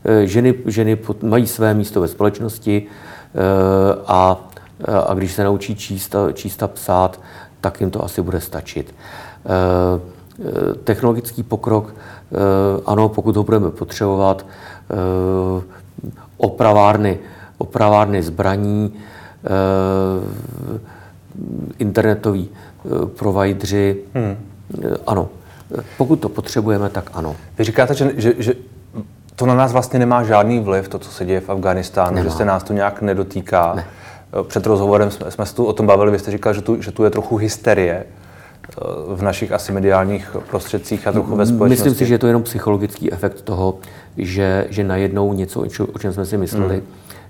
Eh, 0.05 0.27
ženy, 0.27 0.55
ženy 0.67 0.99
mají 1.23 1.47
své 1.47 1.75
místo 1.75 2.01
ve 2.01 2.09
společnosti 2.09 2.87
eh, 2.87 4.03
a, 4.07 4.49
a 5.07 5.15
když 5.15 5.33
se 5.33 5.45
naučí 5.45 5.77
číst 5.77 6.15
a, 6.15 6.33
číst 6.33 6.63
a 6.63 6.69
psát, 6.69 7.21
tak 7.61 7.81
jim 7.81 7.91
to 7.91 8.05
asi 8.05 8.23
bude 8.23 8.41
stačit. 8.41 8.95
Technologický 10.85 11.43
pokrok, 11.43 11.95
ano, 12.87 13.09
pokud 13.09 13.37
ho 13.37 13.45
budeme 13.45 13.71
potřebovat, 13.71 14.47
opravárny, 16.37 17.19
opravárny 17.59 18.23
zbraní, 18.23 18.95
internetoví 21.79 22.49
provajdři, 23.19 23.97
hmm. 24.15 24.37
ano, 25.07 25.29
pokud 25.99 26.17
to 26.17 26.29
potřebujeme, 26.29 26.91
tak 26.91 27.11
ano. 27.15 27.37
Vy 27.59 27.65
říkáte, 27.65 27.95
že, 27.95 28.13
že, 28.17 28.35
že 28.39 28.55
to 29.37 29.47
na 29.47 29.55
nás 29.55 29.73
vlastně 29.73 29.99
nemá 29.99 30.25
žádný 30.25 30.61
vliv, 30.61 30.89
to, 30.89 30.99
co 30.99 31.11
se 31.11 31.25
děje 31.25 31.41
v 31.41 31.51
Afganistánu, 31.51 32.23
že 32.23 32.31
se 32.31 32.45
nás 32.45 32.63
to 32.63 32.73
nějak 32.73 33.03
nedotýká. 33.03 33.75
Ne. 33.75 33.85
Před 34.43 34.67
rozhovorem 34.67 35.11
jsme, 35.11 35.31
jsme 35.31 35.47
se 35.47 35.55
tu 35.55 35.65
o 35.65 35.73
tom 35.73 35.87
bavili, 35.87 36.11
vy 36.11 36.19
jste 36.19 36.31
říkal, 36.31 36.55
že 36.55 36.63
tu, 36.63 36.83
že 36.83 36.93
tu 36.93 37.05
je 37.05 37.11
trochu 37.11 37.37
hysterie 37.37 38.05
eh, 38.05 38.24
v 39.15 39.23
našich 39.23 39.53
asi 39.53 39.73
mediálních 39.73 40.37
prostředcích 40.51 41.07
a 41.07 41.13
trochu 41.13 41.37
ve 41.37 41.47
společnosti. 41.47 41.69
Myslím 41.71 41.95
si, 41.95 42.07
že 42.07 42.15
je 42.15 42.19
to 42.19 42.27
jenom 42.27 42.43
psychologický 42.43 43.13
efekt 43.13 43.43
toho, 43.43 43.79
že, 44.17 44.67
že 44.71 44.85
najednou 44.85 45.33
něco, 45.33 45.61
o 45.93 45.99
čem 45.99 46.13
jsme 46.13 46.27
si 46.27 46.37
mysleli, 46.37 46.77
mm. 46.77 46.83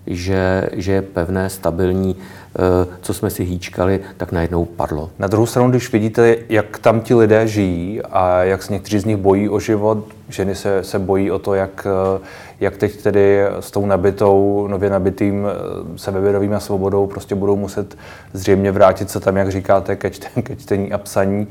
Že, 0.06 0.68
že 0.72 0.92
je 0.92 1.02
pevné, 1.02 1.50
stabilní, 1.50 2.16
Eh, 2.58 2.86
co 3.00 3.14
jsme 3.14 3.30
si 3.30 3.44
hýčkali, 3.44 4.00
tak 4.16 4.32
najednou 4.32 4.64
padlo. 4.64 5.10
Na 5.18 5.26
druhou 5.26 5.46
stranu, 5.46 5.70
když 5.70 5.92
vidíte, 5.92 6.36
jak 6.48 6.78
tam 6.78 7.00
ti 7.00 7.14
lidé 7.14 7.48
žijí 7.48 8.02
a 8.02 8.42
jak 8.42 8.62
se 8.62 8.72
někteří 8.72 8.98
z 8.98 9.04
nich 9.04 9.16
bojí 9.16 9.48
o 9.48 9.60
život, 9.60 10.04
ženy 10.28 10.54
se, 10.54 10.84
se 10.84 10.98
bojí 10.98 11.30
o 11.30 11.38
to, 11.38 11.54
jak, 11.54 11.86
eh, 11.86 12.20
jak 12.60 12.76
teď 12.76 13.02
tedy 13.02 13.42
s 13.60 13.70
tou 13.70 13.86
nabitou, 13.86 14.66
nově 14.70 14.90
nabitým 14.90 15.46
eh, 15.46 15.98
sebevědomím 15.98 16.54
a 16.54 16.60
svobodou 16.60 17.06
prostě 17.06 17.34
budou 17.34 17.56
muset 17.56 17.96
zřejmě 18.32 18.72
vrátit 18.72 19.10
se 19.10 19.20
tam, 19.20 19.36
jak 19.36 19.50
říkáte, 19.50 19.96
ke, 19.96 20.10
čtení, 20.10 20.42
ke 20.42 20.56
čtení 20.56 20.92
a 20.92 20.98
psaní. 20.98 21.46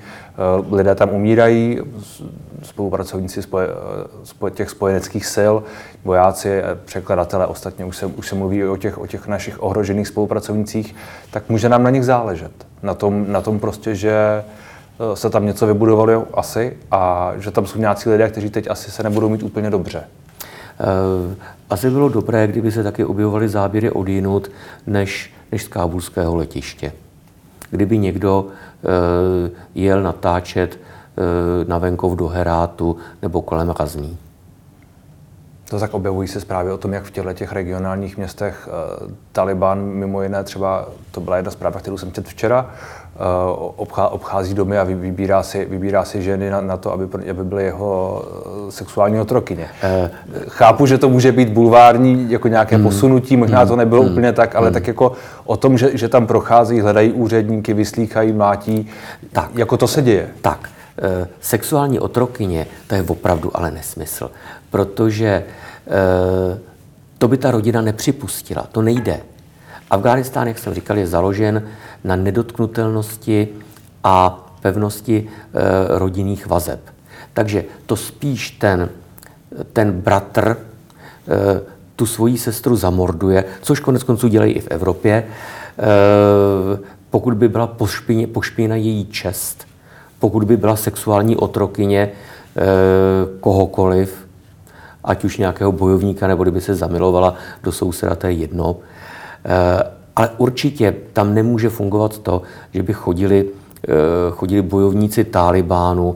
Lidé 0.71 0.95
tam 0.95 1.09
umírají, 1.09 1.79
spolupracovníci 2.63 3.41
spoje, 3.41 3.67
těch 4.53 4.69
spojeneckých 4.69 5.25
sil, 5.35 5.53
vojáci, 6.03 6.61
překladatelé, 6.85 7.47
ostatně 7.47 7.85
už 7.85 7.97
se, 7.97 8.05
už 8.05 8.27
se 8.27 8.35
mluví 8.35 8.65
o 8.65 8.77
těch, 8.77 8.97
o 8.97 9.07
těch 9.07 9.27
našich 9.27 9.63
ohrožených 9.63 10.07
spolupracovnících, 10.07 10.95
tak 11.31 11.49
může 11.49 11.69
nám 11.69 11.83
na 11.83 11.89
nich 11.89 12.05
záležet. 12.05 12.51
Na 12.83 12.93
tom, 12.93 13.25
na 13.31 13.41
tom 13.41 13.59
prostě, 13.59 13.95
že 13.95 14.13
eh, 14.13 15.15
se 15.15 15.29
tam 15.29 15.45
něco 15.45 15.67
vybudovali 15.67 16.15
asi 16.33 16.77
a 16.91 17.31
že 17.37 17.51
tam 17.51 17.65
jsou 17.65 17.79
nějací 17.79 18.09
lidé, 18.09 18.29
kteří 18.29 18.49
teď 18.49 18.69
asi 18.69 18.91
se 18.91 19.03
nebudou 19.03 19.29
mít 19.29 19.43
úplně 19.43 19.69
dobře. 19.69 20.03
Uh, 20.79 21.33
asi 21.69 21.89
bylo 21.89 22.09
dobré, 22.09 22.47
kdyby 22.47 22.71
se 22.71 22.83
taky 22.83 23.05
objevovaly 23.05 23.49
záběry 23.49 23.91
od 23.91 24.07
jinut, 24.07 24.51
než, 24.87 25.33
než 25.51 25.63
z 25.63 25.67
kábulského 25.67 26.35
letiště. 26.35 26.91
Kdyby 27.69 27.97
někdo 27.97 28.47
jel 29.75 30.03
natáčet 30.03 30.79
na 31.67 31.77
venkov 31.77 32.15
do 32.15 32.27
Herátu 32.27 32.97
nebo 33.21 33.41
kolem 33.41 33.69
Razní. 33.79 34.17
To 35.69 35.79
tak 35.79 35.93
objevují 35.93 36.27
se 36.27 36.39
zprávy 36.39 36.71
o 36.71 36.77
tom, 36.77 36.93
jak 36.93 37.03
v 37.03 37.11
těchto 37.11 37.33
těch 37.33 37.51
regionálních 37.51 38.17
městech 38.17 38.69
uh, 39.03 39.11
Taliban, 39.31 39.81
mimo 39.81 40.21
jiné 40.21 40.43
třeba, 40.43 40.85
to 41.11 41.21
byla 41.21 41.35
jedna 41.35 41.51
zpráva, 41.51 41.79
kterou 41.79 41.97
jsem 41.97 42.11
četl 42.11 42.29
včera, 42.29 42.65
uh, 42.65 43.71
obchá, 43.75 44.07
obchází 44.07 44.53
domy 44.53 44.77
a 44.77 44.83
vybírá 44.83 45.43
si, 45.43 45.65
vybírá 45.65 46.05
si 46.05 46.21
ženy 46.21 46.49
na, 46.49 46.61
na 46.61 46.77
to, 46.77 46.93
aby, 46.93 47.29
aby 47.29 47.43
byly 47.43 47.63
jeho 47.63 48.23
sexuální 48.69 49.19
otrokyně. 49.19 49.69
Uh, 50.03 50.09
Chápu, 50.47 50.85
že 50.85 50.97
to 50.97 51.09
může 51.09 51.31
být 51.31 51.49
bulvární, 51.49 52.31
jako 52.31 52.47
nějaké 52.47 52.77
mm, 52.77 52.83
posunutí, 52.83 53.37
možná 53.37 53.61
mm, 53.61 53.67
to 53.67 53.75
nebylo 53.75 54.03
mm, 54.03 54.11
úplně 54.11 54.33
tak, 54.33 54.55
ale 54.55 54.67
mm. 54.67 54.73
tak 54.73 54.87
jako 54.87 55.11
o 55.45 55.57
tom, 55.57 55.77
že, 55.77 55.97
že 55.97 56.09
tam 56.09 56.27
prochází, 56.27 56.81
hledají 56.81 57.11
úředníky, 57.11 57.73
vyslýchají, 57.73 58.31
mlátí, 58.31 58.89
tak, 59.31 59.49
jako 59.55 59.77
to 59.77 59.87
se 59.87 60.01
děje. 60.01 60.29
Tak, 60.41 60.69
sexuální 61.41 61.99
otrokyně, 61.99 62.67
to 62.87 62.95
je 62.95 63.01
opravdu 63.01 63.57
ale 63.57 63.71
nesmysl, 63.71 64.31
protože 64.69 65.43
Eh, 65.87 66.59
to 67.17 67.27
by 67.27 67.37
ta 67.37 67.51
rodina 67.51 67.81
nepřipustila. 67.81 68.67
To 68.71 68.81
nejde. 68.81 69.19
Afghánistán, 69.89 70.47
jak 70.47 70.59
jsem 70.59 70.73
říkal, 70.73 70.97
je 70.97 71.07
založen 71.07 71.67
na 72.03 72.15
nedotknutelnosti 72.15 73.47
a 74.03 74.45
pevnosti 74.61 75.29
eh, 75.29 75.59
rodinných 75.87 76.47
vazeb. 76.47 76.79
Takže 77.33 77.65
to 77.85 77.95
spíš 77.95 78.51
ten, 78.51 78.89
ten 79.73 79.91
bratr 79.91 80.57
eh, 80.57 81.61
tu 81.95 82.05
svoji 82.05 82.37
sestru 82.37 82.75
zamorduje, 82.75 83.45
což 83.61 83.79
konec 83.79 84.03
konců 84.03 84.27
dělají 84.27 84.53
i 84.53 84.61
v 84.61 84.67
Evropě. 84.67 85.23
Pokud 87.09 87.33
by 87.33 87.49
byla 87.49 87.75
pošpěna 88.33 88.75
její 88.75 89.05
čest, 89.05 89.67
pokud 90.23 90.43
by 90.43 90.57
byla 90.57 90.75
sexuální 90.75 91.35
otrokyně 91.35 92.11
kohokoliv, 93.39 94.27
ať 95.03 95.23
už 95.23 95.37
nějakého 95.37 95.71
bojovníka, 95.71 96.27
nebo 96.27 96.43
kdyby 96.43 96.61
se 96.61 96.75
zamilovala 96.75 97.35
do 97.63 97.71
souseda, 97.71 98.15
to 98.15 98.27
je 98.27 98.33
jedno. 98.33 98.75
Eh, 99.45 99.83
ale 100.15 100.29
určitě 100.37 100.95
tam 101.13 101.33
nemůže 101.33 101.69
fungovat 101.69 102.17
to, 102.17 102.41
že 102.73 102.83
by 102.83 102.93
chodili, 102.93 103.45
eh, 103.87 103.91
chodili 104.31 104.61
bojovníci 104.61 105.23
Talibánu 105.23 106.15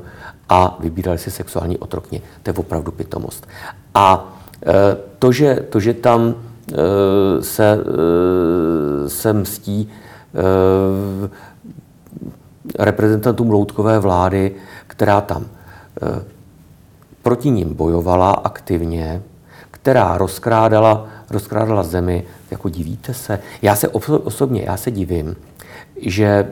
a 0.49 0.77
vybírali 0.79 1.17
si 1.17 1.31
sexuální 1.31 1.77
otrokně. 1.77 2.21
To 2.43 2.49
je 2.49 2.53
opravdu 2.53 2.91
pitomost. 2.91 3.47
A 3.93 4.33
eh, 4.63 4.97
to, 5.19 5.31
že, 5.31 5.67
to, 5.69 5.79
že 5.79 5.93
tam 5.93 6.35
se, 7.41 7.79
se 9.07 9.33
mstí 9.33 9.91
reprezentantům 12.79 13.49
loutkové 13.49 13.99
vlády, 13.99 14.55
která 14.87 15.21
tam 15.21 15.45
proti 17.27 17.49
ním 17.49 17.73
bojovala 17.73 18.31
aktivně, 18.31 19.21
která 19.71 20.17
rozkrádala, 20.17 21.07
rozkrádala 21.29 21.83
zemi, 21.83 22.23
jako 22.51 22.69
divíte 22.69 23.13
se. 23.13 23.39
Já 23.61 23.75
se 23.75 23.87
osobně, 23.87 24.61
já 24.65 24.77
se 24.77 24.91
divím, 24.91 25.35
že 26.01 26.51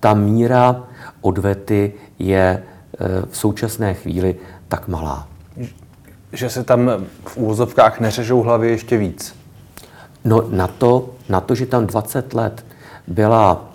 ta 0.00 0.14
míra 0.14 0.84
odvety 1.20 1.92
je 2.18 2.38
e, 2.38 2.62
v 3.30 3.36
současné 3.36 3.94
chvíli 3.94 4.36
tak 4.68 4.88
malá. 4.88 5.28
Že 6.32 6.50
se 6.50 6.64
tam 6.64 6.90
v 7.24 7.36
úvozovkách 7.36 8.00
neřežou 8.00 8.42
hlavy 8.42 8.68
ještě 8.70 8.96
víc? 8.96 9.34
No 10.24 10.44
na 10.50 10.66
to, 10.66 11.10
na 11.28 11.40
to 11.40 11.54
že 11.54 11.66
tam 11.66 11.86
20 11.86 12.34
let 12.34 12.66
byla 13.06 13.68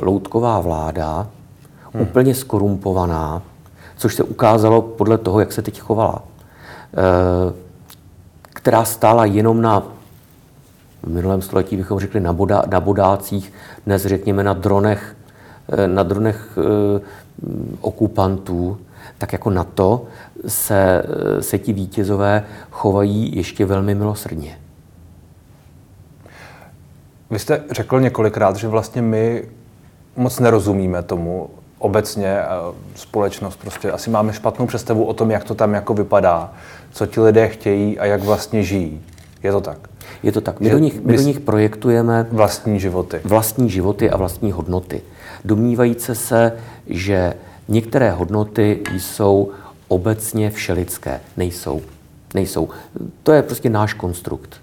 loutková 0.00 0.60
vláda, 0.60 1.26
hmm. 1.94 2.02
úplně 2.02 2.34
skorumpovaná, 2.34 3.42
což 3.96 4.14
se 4.14 4.22
ukázalo 4.22 4.82
podle 4.82 5.18
toho, 5.18 5.40
jak 5.40 5.52
se 5.52 5.62
teď 5.62 5.80
chovala, 5.80 6.22
eh, 6.96 7.52
která 8.42 8.84
stála 8.84 9.24
jenom 9.24 9.62
na 9.62 9.82
v 11.02 11.06
minulém 11.06 11.42
století 11.42 11.76
bychom 11.76 12.00
řekli 12.00 12.20
na, 12.20 12.32
boda, 12.32 12.62
na 12.70 12.80
bodácích, 12.80 13.52
dnes 13.86 14.02
řekněme 14.02 14.44
na 14.44 14.52
dronech, 14.52 15.16
eh, 15.68 15.88
na 15.88 16.02
dronech 16.02 16.58
eh, 16.58 17.00
okupantů, 17.80 18.78
tak 19.18 19.32
jako 19.32 19.50
na 19.50 19.64
to 19.64 20.04
se, 20.46 21.02
se 21.40 21.58
ti 21.58 21.72
vítězové 21.72 22.44
chovají 22.70 23.36
ještě 23.36 23.66
velmi 23.66 23.94
milosrdně. 23.94 24.58
Vy 27.34 27.40
jste 27.40 27.62
řekl 27.70 28.00
několikrát, 28.00 28.56
že 28.56 28.68
vlastně 28.68 29.02
my 29.02 29.44
moc 30.16 30.38
nerozumíme 30.40 31.02
tomu 31.02 31.50
obecně 31.78 32.38
společnost. 32.94 33.56
Prostě 33.56 33.92
asi 33.92 34.10
máme 34.10 34.32
špatnou 34.32 34.66
představu 34.66 35.04
o 35.04 35.14
tom, 35.14 35.30
jak 35.30 35.44
to 35.44 35.54
tam 35.54 35.74
jako 35.74 35.94
vypadá, 35.94 36.52
co 36.92 37.06
ti 37.06 37.20
lidé 37.20 37.48
chtějí 37.48 37.98
a 37.98 38.04
jak 38.04 38.22
vlastně 38.22 38.62
žijí. 38.62 39.00
Je 39.42 39.52
to 39.52 39.60
tak? 39.60 39.78
Je 40.22 40.32
to 40.32 40.40
tak. 40.40 40.60
My, 40.60 40.70
do 40.70 40.78
nich, 40.78 41.00
my 41.00 41.16
do 41.16 41.22
nich 41.22 41.40
projektujeme 41.40 42.26
vlastní 42.30 42.80
životy. 42.80 43.20
Vlastní 43.24 43.70
životy 43.70 44.10
a 44.10 44.16
vlastní 44.16 44.52
hodnoty. 44.52 45.02
Domnívajíce 45.44 46.14
se, 46.14 46.52
že 46.86 47.34
některé 47.68 48.10
hodnoty 48.10 48.80
jsou 48.98 49.50
obecně 49.88 50.50
všelidské. 50.50 51.20
Nejsou. 51.36 51.82
Nejsou. 52.34 52.68
To 53.22 53.32
je 53.32 53.42
prostě 53.42 53.70
náš 53.70 53.94
konstrukt. 53.94 54.60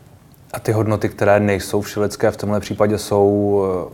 A 0.53 0.60
ty 0.60 0.72
hodnoty, 0.72 1.10
které 1.10 1.39
nejsou 1.39 1.81
všelidské, 1.81 2.31
v 2.31 2.38
tomhle 2.38 2.60
případě 2.60 2.98
jsou 2.98 3.63
eh, 3.88 3.93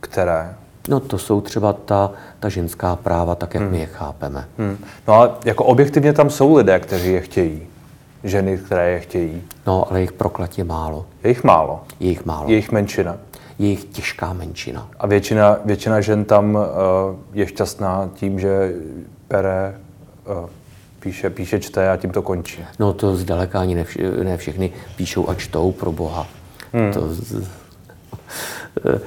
které? 0.00 0.54
No 0.88 1.00
to 1.00 1.18
jsou 1.18 1.40
třeba 1.40 1.72
ta, 1.72 2.10
ta 2.40 2.48
ženská 2.48 2.96
práva, 2.96 3.34
tak 3.34 3.54
jak 3.54 3.62
hmm. 3.62 3.72
my 3.72 3.78
je 3.78 3.86
chápeme. 3.86 4.48
Hmm. 4.58 4.78
No 5.08 5.14
ale 5.14 5.30
jako 5.44 5.64
objektivně 5.64 6.12
tam 6.12 6.30
jsou 6.30 6.56
lidé, 6.56 6.80
kteří 6.80 7.12
je 7.12 7.20
chtějí. 7.20 7.62
Ženy, 8.24 8.58
které 8.58 8.90
je 8.90 9.00
chtějí. 9.00 9.42
No, 9.66 9.90
ale 9.90 10.00
jich 10.00 10.12
proklatě 10.12 10.64
málo. 10.64 11.06
Je 11.24 11.28
jich 11.28 11.44
málo? 11.44 11.84
Je 12.00 12.08
jich 12.08 12.24
málo. 12.24 12.50
Je 12.50 12.56
jich 12.56 12.72
menšina? 12.72 13.16
Je 13.58 13.68
jich 13.68 13.84
těžká 13.84 14.32
menšina. 14.32 14.88
A 14.98 15.06
většina, 15.06 15.56
většina 15.64 16.00
žen 16.00 16.24
tam 16.24 16.54
uh, 16.54 16.62
je 17.32 17.46
šťastná 17.46 18.10
tím, 18.14 18.40
že 18.40 18.72
pere 19.28 19.74
uh, 20.42 20.48
píše, 21.00 21.30
píše, 21.30 21.60
čte 21.60 21.90
a 21.90 21.96
tím 21.96 22.10
to 22.10 22.22
končí. 22.22 22.64
No 22.78 22.92
to 22.92 23.16
zdaleka 23.16 23.60
ani 23.60 23.74
ne, 23.74 23.84
vš- 23.84 24.24
ne 24.24 24.36
všechny 24.36 24.72
píšou 24.96 25.28
a 25.28 25.34
čtou 25.34 25.72
pro 25.72 25.92
Boha. 25.92 26.26
Hmm. 26.72 26.92
To, 26.92 27.08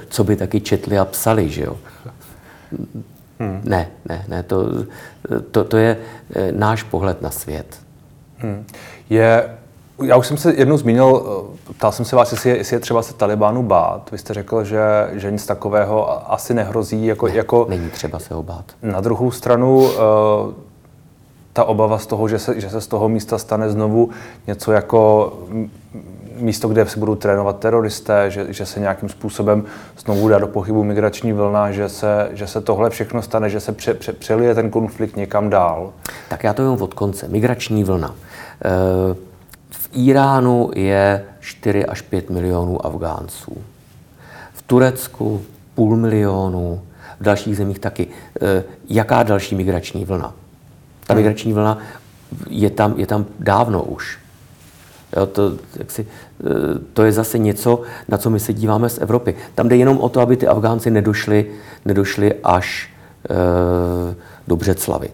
co 0.10 0.24
by 0.24 0.36
taky 0.36 0.62
četli 0.62 1.00
a 1.00 1.06
psali, 1.06 1.50
že 1.50 1.64
jo? 1.64 1.78
Hmm. 3.40 3.62
Ne, 3.64 3.92
ne, 4.10 4.26
ne, 4.28 4.44
to, 4.44 4.66
to, 5.52 5.64
to 5.64 5.78
je 5.78 5.98
eh, 6.36 6.52
náš 6.52 6.84
pohled 6.84 7.22
na 7.22 7.32
svět. 7.32 7.80
Hmm. 8.38 8.66
Je, 9.10 9.58
já 10.04 10.18
už 10.18 10.28
jsem 10.28 10.38
se 10.38 10.54
jednou 10.54 10.78
zmínil, 10.78 11.24
eh, 11.70 11.74
ptal 11.74 11.92
jsem 11.92 12.06
se 12.06 12.16
vás, 12.16 12.32
jestli 12.32 12.50
je, 12.50 12.58
jestli 12.58 12.76
je 12.76 12.80
třeba 12.80 13.02
se 13.02 13.14
Talibánu 13.14 13.64
bát. 13.64 14.12
Vy 14.12 14.18
jste 14.18 14.34
řekl, 14.34 14.64
že, 14.64 14.82
že 15.12 15.32
nic 15.32 15.46
takového 15.46 16.32
asi 16.32 16.54
nehrozí. 16.54 17.06
Jako, 17.06 17.28
ne, 17.28 17.36
jako, 17.36 17.66
není 17.70 17.90
třeba 17.90 18.20
se 18.20 18.34
ho 18.34 18.44
bát. 18.44 18.66
Na 18.82 19.02
druhou 19.02 19.32
stranu, 19.32 19.78
uh, 19.78 19.92
ta 21.54 21.64
obava 21.64 21.98
z 21.98 22.06
toho, 22.06 22.28
že 22.28 22.40
se, 22.40 22.62
že 22.62 22.70
se 22.70 22.82
z 22.82 22.88
toho 22.88 23.10
místa 23.10 23.38
stane 23.38 23.70
znovu 23.70 24.10
něco 24.48 24.72
jako 24.72 25.34
místo, 26.42 26.68
kde 26.68 26.86
se 26.86 27.00
budou 27.00 27.16
trénovat 27.16 27.60
teroristé, 27.60 28.32
že, 28.32 28.54
že 28.54 28.66
se 28.66 28.80
nějakým 28.80 29.10
způsobem 29.10 29.64
znovu 29.98 30.30
dá 30.30 30.40
do 30.40 30.48
pochybu 30.48 30.84
migrační 30.84 31.34
vlna, 31.34 31.72
že 31.72 31.90
se, 31.90 32.30
že 32.32 32.48
se 32.48 32.62
tohle 32.62 32.90
všechno 32.90 33.22
stane, 33.22 33.50
že 33.50 33.60
se 33.60 33.72
pře, 33.72 33.94
pře, 33.94 34.14
přelije 34.14 34.56
ten 34.56 34.70
konflikt 34.70 35.16
někam 35.16 35.50
dál. 35.50 35.94
Tak 36.30 36.44
já 36.44 36.54
to 36.54 36.62
jenom 36.62 36.82
od 36.82 36.94
konce. 36.94 37.28
Migrační 37.28 37.84
vlna. 37.84 38.16
Eh, 38.66 39.16
v 39.72 39.90
Iránu 39.94 40.72
je 40.76 41.26
4 41.40 41.86
až 41.86 42.02
5 42.02 42.30
milionů 42.30 42.86
Afgánců. 42.86 43.58
V 44.54 44.62
Turecku 44.62 45.42
půl 45.76 45.96
milionu, 45.96 46.82
v 47.20 47.24
dalších 47.24 47.58
zemích 47.58 47.80
taky. 47.80 48.08
Eh, 48.42 48.64
jaká 48.90 49.24
další 49.24 49.56
migrační 49.56 50.06
vlna? 50.06 50.34
Ta 51.12 51.18
migrační 51.18 51.54
vlna 51.54 51.78
je 52.50 52.70
tam, 52.70 52.94
je 52.98 53.08
tam 53.08 53.26
dávno 53.40 53.84
už. 53.84 54.20
Jo, 55.18 55.26
to, 55.26 55.54
si, 55.88 56.08
eh, 56.08 56.46
to 56.94 57.04
je 57.04 57.12
zase 57.12 57.38
něco, 57.38 57.82
na 58.08 58.18
co 58.18 58.30
my 58.30 58.40
se 58.40 58.54
díváme 58.54 58.90
z 58.90 58.98
Evropy. 58.98 59.36
Tam 59.56 59.70
jde 59.70 59.76
jenom 59.76 59.98
o 59.98 60.10
to, 60.10 60.22
aby 60.22 60.38
ty 60.38 60.48
Afgánci 60.48 60.92
nedošli, 60.92 61.52
nedošli 61.86 62.34
až 62.44 62.90
e, 63.30 63.36
do 64.48 64.56
Břeclavy. 64.56 65.10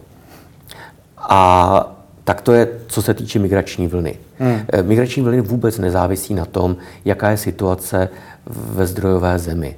A 1.17 1.97
tak 2.23 2.41
to 2.41 2.53
je, 2.53 2.67
co 2.87 3.01
se 3.01 3.13
týče 3.13 3.39
migrační 3.39 3.87
vlny. 3.87 4.17
Hmm. 4.39 4.59
Eh, 4.73 4.83
migrační 4.83 5.23
vlny 5.23 5.41
vůbec 5.41 5.77
nezávisí 5.77 6.33
na 6.33 6.45
tom, 6.45 6.77
jaká 7.05 7.29
je 7.29 7.37
situace 7.37 8.09
ve 8.45 8.87
zdrojové 8.87 9.39
zemi. 9.39 9.75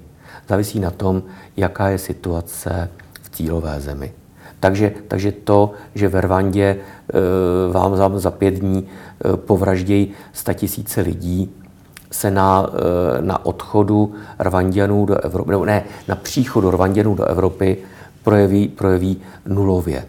Závisí 0.47 0.79
na 0.79 0.91
tom, 0.91 1.23
jaká 1.57 1.89
je 1.89 1.97
situace 1.97 2.89
v 3.21 3.29
cílové 3.29 3.81
zemi. 3.81 4.11
Takže, 4.59 4.93
takže 5.07 5.31
to, 5.31 5.71
že 5.95 6.07
ve 6.07 6.21
Rwandě 6.21 6.63
e, 6.63 6.77
vám 7.71 7.97
za, 7.97 8.19
za 8.19 8.31
pět 8.31 8.53
dní 8.53 8.87
e, 8.87 9.37
povraždějí 9.37 10.11
tisíce 10.53 11.01
lidí, 11.01 11.51
se 12.11 12.31
na, 12.31 12.69
e, 12.69 13.21
na 13.21 13.45
odchodu 13.45 14.13
Rwandianů 14.39 15.05
do 15.05 15.15
Evropy, 15.21 15.51
nebo 15.51 15.65
ne, 15.65 15.83
na 16.07 16.15
příchodu 16.15 16.71
Rwandianů 16.71 17.15
do 17.15 17.25
Evropy 17.25 17.77
projeví, 18.23 18.67
projeví 18.67 19.21
nulově. 19.45 20.05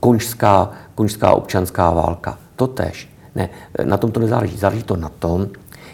Konžská, 0.00 0.70
konžská 0.94 1.32
občanská 1.32 1.90
válka, 1.90 2.38
to 2.56 2.66
tež. 2.66 3.08
Ne, 3.34 3.48
na 3.84 3.96
tom 3.96 4.12
to 4.12 4.20
nezáleží. 4.20 4.56
Záleží 4.56 4.82
to 4.82 4.96
na 4.96 5.08
tom, 5.08 5.48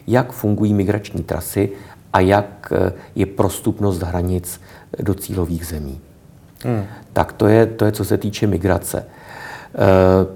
jak 0.06 0.32
fungují 0.32 0.74
migrační 0.74 1.22
trasy 1.22 1.70
a 2.12 2.20
jak 2.20 2.72
je 3.14 3.26
prostupnost 3.26 4.02
hranic 4.02 4.60
do 4.98 5.14
cílových 5.14 5.66
zemí. 5.66 6.00
Hmm. 6.64 6.84
Tak 7.12 7.32
to 7.32 7.46
je, 7.46 7.66
to 7.66 7.84
je, 7.84 7.92
co 7.92 8.04
se 8.04 8.16
týče 8.18 8.46
migrace. 8.46 9.04
Eh, 9.74 10.26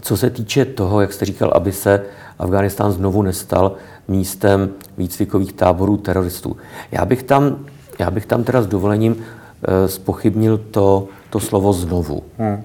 co 0.00 0.16
se 0.16 0.30
týče 0.30 0.64
toho, 0.64 1.00
jak 1.00 1.12
jste 1.12 1.24
říkal, 1.24 1.52
aby 1.54 1.72
se 1.72 2.02
Afghánistán 2.38 2.92
znovu 2.92 3.22
nestal 3.22 3.72
místem 4.08 4.70
výcvikových 4.98 5.52
táborů 5.52 5.96
teroristů. 5.96 6.56
Já 6.92 7.04
bych 7.04 7.22
tam, 7.22 7.58
já 7.98 8.10
bych 8.10 8.26
tam 8.26 8.44
teda 8.44 8.62
s 8.62 8.66
dovolením 8.66 9.16
eh, 9.16 9.88
spochybnil 9.88 10.58
to, 10.58 11.08
to 11.30 11.40
slovo 11.40 11.72
znovu. 11.72 12.22
Hmm. 12.38 12.64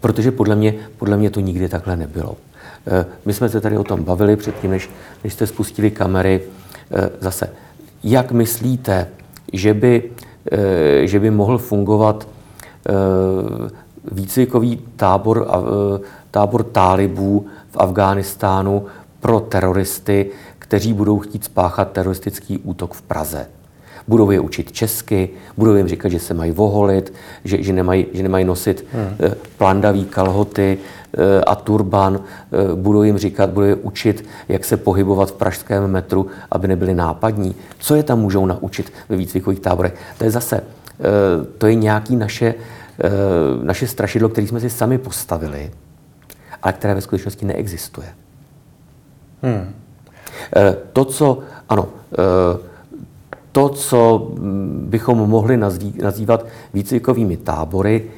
Protože 0.00 0.32
podle 0.32 0.56
mě, 0.56 0.74
podle 0.98 1.16
mě 1.16 1.30
to 1.30 1.40
nikdy 1.40 1.68
takhle 1.68 1.96
nebylo. 1.96 2.36
Eh, 2.86 3.06
my 3.24 3.32
jsme 3.32 3.48
se 3.48 3.60
tady 3.60 3.78
o 3.78 3.84
tom 3.84 4.04
bavili 4.04 4.36
předtím, 4.36 4.70
než, 4.70 4.90
než 5.24 5.32
jste 5.32 5.46
spustili 5.46 5.90
kamery. 5.90 6.40
Zase, 7.20 7.50
jak 8.04 8.32
myslíte, 8.32 9.08
že 9.52 9.74
by 9.74 10.10
že 11.04 11.20
by 11.20 11.30
mohl 11.30 11.58
fungovat 11.58 12.28
eh, 12.88 12.92
výcvikový 14.12 14.80
tábor, 14.96 15.48
eh, 15.48 16.00
tábor 16.30 16.62
tálibů 16.62 17.46
v 17.70 17.76
Afghánistánu 17.76 18.86
pro 19.20 19.40
teroristy, 19.40 20.30
kteří 20.58 20.92
budou 20.92 21.18
chtít 21.18 21.44
spáchat 21.44 21.92
teroristický 21.92 22.58
útok 22.58 22.94
v 22.94 23.02
Praze. 23.02 23.46
Budou 24.08 24.30
je 24.30 24.40
učit 24.40 24.72
česky, 24.72 25.30
budou 25.56 25.74
jim 25.74 25.88
říkat, 25.88 26.08
že 26.08 26.18
se 26.18 26.34
mají 26.34 26.52
voholit, 26.52 27.12
že, 27.44 27.62
že, 27.62 27.72
nemají, 27.72 28.06
že 28.12 28.22
nemají 28.22 28.44
nosit 28.44 28.86
hmm. 28.92 29.34
plandavý 29.58 30.04
kalhoty 30.04 30.78
a 31.46 31.54
turban. 31.54 32.20
Budou 32.74 33.02
jim 33.02 33.18
říkat, 33.18 33.50
budou 33.50 33.66
je 33.66 33.74
učit, 33.74 34.28
jak 34.48 34.64
se 34.64 34.76
pohybovat 34.76 35.28
v 35.28 35.32
pražském 35.32 35.86
metru, 35.86 36.26
aby 36.50 36.68
nebyli 36.68 36.94
nápadní. 36.94 37.54
Co 37.78 37.94
je 37.94 38.02
tam 38.02 38.20
můžou 38.20 38.46
naučit 38.46 38.92
ve 39.08 39.16
výcvikových 39.16 39.60
táborech? 39.60 39.94
To 40.18 40.24
je 40.24 40.30
zase, 40.30 40.64
to 41.58 41.66
je 41.66 41.74
nějaký 41.74 42.16
naše, 42.16 42.54
naše 43.62 43.86
strašidlo, 43.86 44.28
které 44.28 44.46
jsme 44.46 44.60
si 44.60 44.70
sami 44.70 44.98
postavili, 44.98 45.70
ale 46.62 46.72
které 46.72 46.94
ve 46.94 47.00
skutečnosti 47.00 47.46
neexistuje. 47.46 48.08
Hmm. 49.42 49.74
To, 50.92 51.04
co, 51.04 51.38
ano, 51.68 51.88
to, 53.52 53.68
co 53.68 54.30
bychom 54.86 55.18
mohli 55.18 55.56
nazývat 56.02 56.46
výcvikovými 56.74 57.36
tábory, 57.36 58.10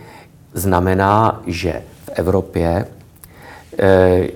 znamená, 0.55 1.43
že 1.47 1.83
v 2.05 2.09
Evropě 2.15 2.87
e, 3.79 4.29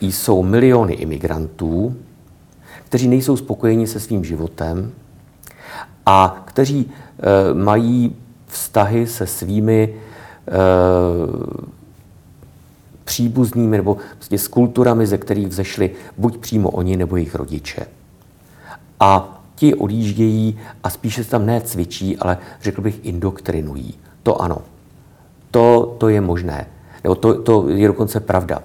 jsou 0.00 0.42
miliony 0.42 0.94
imigrantů, 0.94 1.96
kteří 2.84 3.08
nejsou 3.08 3.36
spokojeni 3.36 3.86
se 3.86 4.00
svým 4.00 4.24
životem 4.24 4.92
a 6.06 6.42
kteří 6.44 6.90
e, 6.90 7.54
mají 7.54 8.16
vztahy 8.46 9.06
se 9.06 9.26
svými 9.26 9.94
e, 10.48 10.52
příbuznými 13.04 13.76
nebo 13.76 13.96
prostě 14.14 14.38
s 14.38 14.48
kulturami, 14.48 15.06
ze 15.06 15.18
kterých 15.18 15.48
vzešli 15.48 15.90
buď 16.18 16.38
přímo 16.38 16.70
oni 16.70 16.96
nebo 16.96 17.16
jejich 17.16 17.34
rodiče. 17.34 17.86
A 19.00 19.42
ti 19.54 19.74
odjíždějí 19.74 20.58
a 20.82 20.90
spíše 20.90 21.24
se 21.24 21.30
tam 21.30 21.46
ne 21.46 21.60
cvičí, 21.60 22.16
ale 22.16 22.38
řekl 22.62 22.82
bych 22.82 23.04
indoktrinují. 23.04 23.94
To 24.22 24.42
ano. 24.42 24.58
To, 25.50 25.96
to 25.98 26.08
je 26.08 26.20
možné. 26.20 26.66
Nebo 27.04 27.14
to, 27.14 27.42
to 27.42 27.68
je 27.68 27.88
dokonce 27.88 28.20
pravda. 28.20 28.62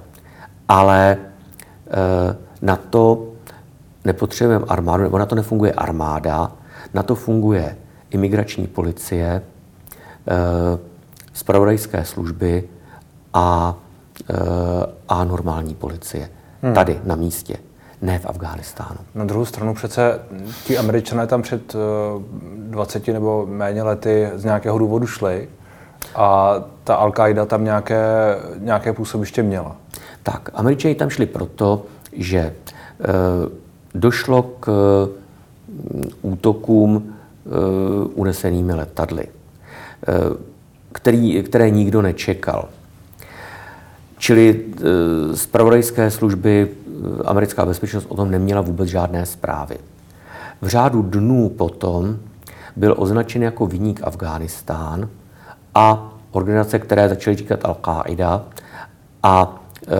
Ale 0.67 1.11
e, 1.11 1.17
na 2.61 2.75
to 2.75 3.27
nepotřebujeme 4.05 4.65
armádu, 4.67 5.03
nebo 5.03 5.17
na 5.17 5.25
to 5.25 5.35
nefunguje 5.35 5.73
armáda, 5.73 6.51
na 6.93 7.03
to 7.03 7.15
funguje 7.15 7.77
imigrační 8.09 8.67
policie, 8.67 9.27
e, 9.27 9.41
spravodajské 11.33 12.05
služby 12.05 12.63
a, 13.33 13.75
e, 14.29 14.35
a 15.09 15.23
normální 15.23 15.75
policie. 15.75 16.29
Hmm. 16.61 16.73
Tady, 16.73 16.99
na 17.03 17.15
místě. 17.15 17.57
ne 18.01 18.19
v 18.19 18.25
Afghánistánu. 18.25 18.97
Na 19.15 19.25
druhou 19.25 19.45
stranu 19.45 19.73
přece 19.73 20.19
ti 20.63 20.77
američané 20.77 21.27
tam 21.27 21.41
před 21.41 21.75
20 22.57 23.07
nebo 23.07 23.45
méně 23.45 23.83
lety 23.83 24.29
z 24.35 24.43
nějakého 24.43 24.77
důvodu 24.77 25.07
šli 25.07 25.47
a 26.15 26.55
ta 26.83 26.95
Al-Qaida 26.95 27.45
tam 27.45 27.63
nějaké, 27.63 28.03
nějaké 28.59 28.93
působiště 28.93 29.43
měla. 29.43 29.75
Tak, 30.23 30.49
američani 30.53 30.95
tam 30.95 31.09
šli 31.09 31.25
proto, 31.25 31.85
že 32.13 32.37
e, 32.39 32.53
došlo 33.93 34.41
k 34.59 34.69
mm, 35.67 36.09
útokům 36.21 37.03
e, 37.03 37.49
unesenými 38.05 38.73
letadly, 38.73 39.23
e, 39.23 39.29
který, 40.91 41.43
které 41.43 41.69
nikdo 41.69 42.01
nečekal. 42.01 42.69
Čili 44.17 44.65
e, 44.65 45.37
zpravodajské 45.37 46.11
služby, 46.11 46.67
e, 46.69 47.23
americká 47.23 47.65
bezpečnost 47.65 48.05
o 48.09 48.15
tom 48.15 48.31
neměla 48.31 48.61
vůbec 48.61 48.89
žádné 48.89 49.25
zprávy. 49.25 49.77
V 50.61 50.67
řádu 50.67 51.01
dnů 51.01 51.49
potom 51.49 52.17
byl 52.75 52.95
označen 52.97 53.43
jako 53.43 53.65
vyník 53.65 53.99
Afghánistán 54.03 55.09
a 55.75 56.13
organizace, 56.31 56.79
které 56.79 57.09
začaly 57.09 57.35
říkat 57.35 57.63
Al-Qaida 57.63 58.41
a 59.23 59.61
e, 59.88 59.91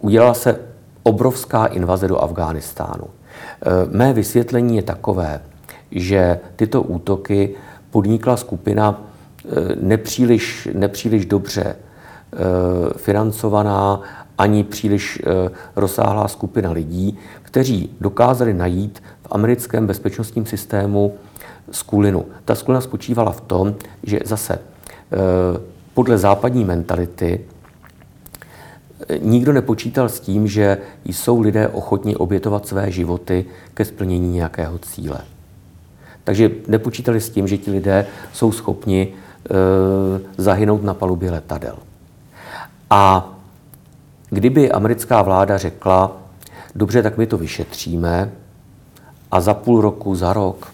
udělala 0.00 0.34
se 0.34 0.60
obrovská 1.02 1.66
invaze 1.66 2.08
do 2.08 2.22
Afghánistánu. 2.22 3.04
E, 3.04 3.96
mé 3.96 4.12
vysvětlení 4.12 4.76
je 4.76 4.82
takové, 4.82 5.40
že 5.90 6.40
tyto 6.56 6.82
útoky 6.82 7.54
podnikla 7.90 8.36
skupina 8.36 9.00
e, 9.00 9.76
nepříliš, 9.80 10.68
nepříliš 10.74 11.26
dobře 11.26 11.64
e, 11.64 11.76
financovaná 12.96 14.00
ani 14.38 14.64
příliš 14.64 15.18
e, 15.18 15.50
rozsáhlá 15.76 16.28
skupina 16.28 16.70
lidí, 16.70 17.18
kteří 17.42 17.96
dokázali 18.00 18.54
najít 18.54 19.02
v 19.22 19.28
americkém 19.30 19.86
bezpečnostním 19.86 20.46
systému 20.46 21.14
skulinu. 21.70 22.24
Ta 22.44 22.54
skulina 22.54 22.80
spočívala 22.80 23.32
v 23.32 23.40
tom, 23.40 23.74
že 24.02 24.20
zase 24.24 24.58
Eh, 25.14 25.60
podle 25.94 26.18
západní 26.18 26.64
mentality 26.64 27.40
eh, 29.08 29.18
nikdo 29.18 29.52
nepočítal 29.52 30.08
s 30.08 30.20
tím, 30.20 30.46
že 30.46 30.78
jsou 31.04 31.40
lidé 31.40 31.68
ochotni 31.68 32.16
obětovat 32.16 32.66
své 32.66 32.90
životy 32.90 33.44
ke 33.74 33.84
splnění 33.84 34.32
nějakého 34.32 34.78
cíle. 34.78 35.18
Takže 36.24 36.50
nepočítali 36.68 37.20
s 37.20 37.30
tím, 37.30 37.48
že 37.48 37.58
ti 37.58 37.70
lidé 37.70 38.06
jsou 38.32 38.52
schopni 38.52 39.08
e, 39.12 39.12
zahynout 40.42 40.82
na 40.82 40.94
palubě 40.94 41.30
letadel. 41.30 41.76
A 42.90 43.32
kdyby 44.30 44.72
americká 44.72 45.22
vláda 45.22 45.58
řekla, 45.58 46.16
dobře, 46.74 47.02
tak 47.02 47.18
my 47.18 47.26
to 47.26 47.38
vyšetříme 47.38 48.32
a 49.30 49.40
za 49.40 49.54
půl 49.54 49.80
roku, 49.80 50.14
za 50.14 50.32
rok, 50.32 50.73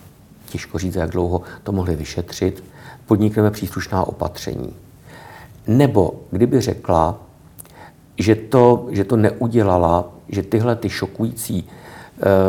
těžko 0.50 0.78
říct, 0.78 0.94
jak 0.94 1.10
dlouho 1.10 1.42
to 1.62 1.72
mohli 1.72 1.96
vyšetřit, 1.96 2.64
podnikneme 3.06 3.50
příslušná 3.50 4.04
opatření. 4.04 4.74
Nebo 5.66 6.14
kdyby 6.30 6.60
řekla, 6.60 7.18
že 8.18 8.34
to, 8.34 8.86
že 8.90 9.04
to 9.04 9.16
neudělala, 9.16 10.08
že 10.28 10.42
tyhle 10.42 10.76
ty 10.76 10.90
šokující 10.90 11.58
e, 11.58 11.64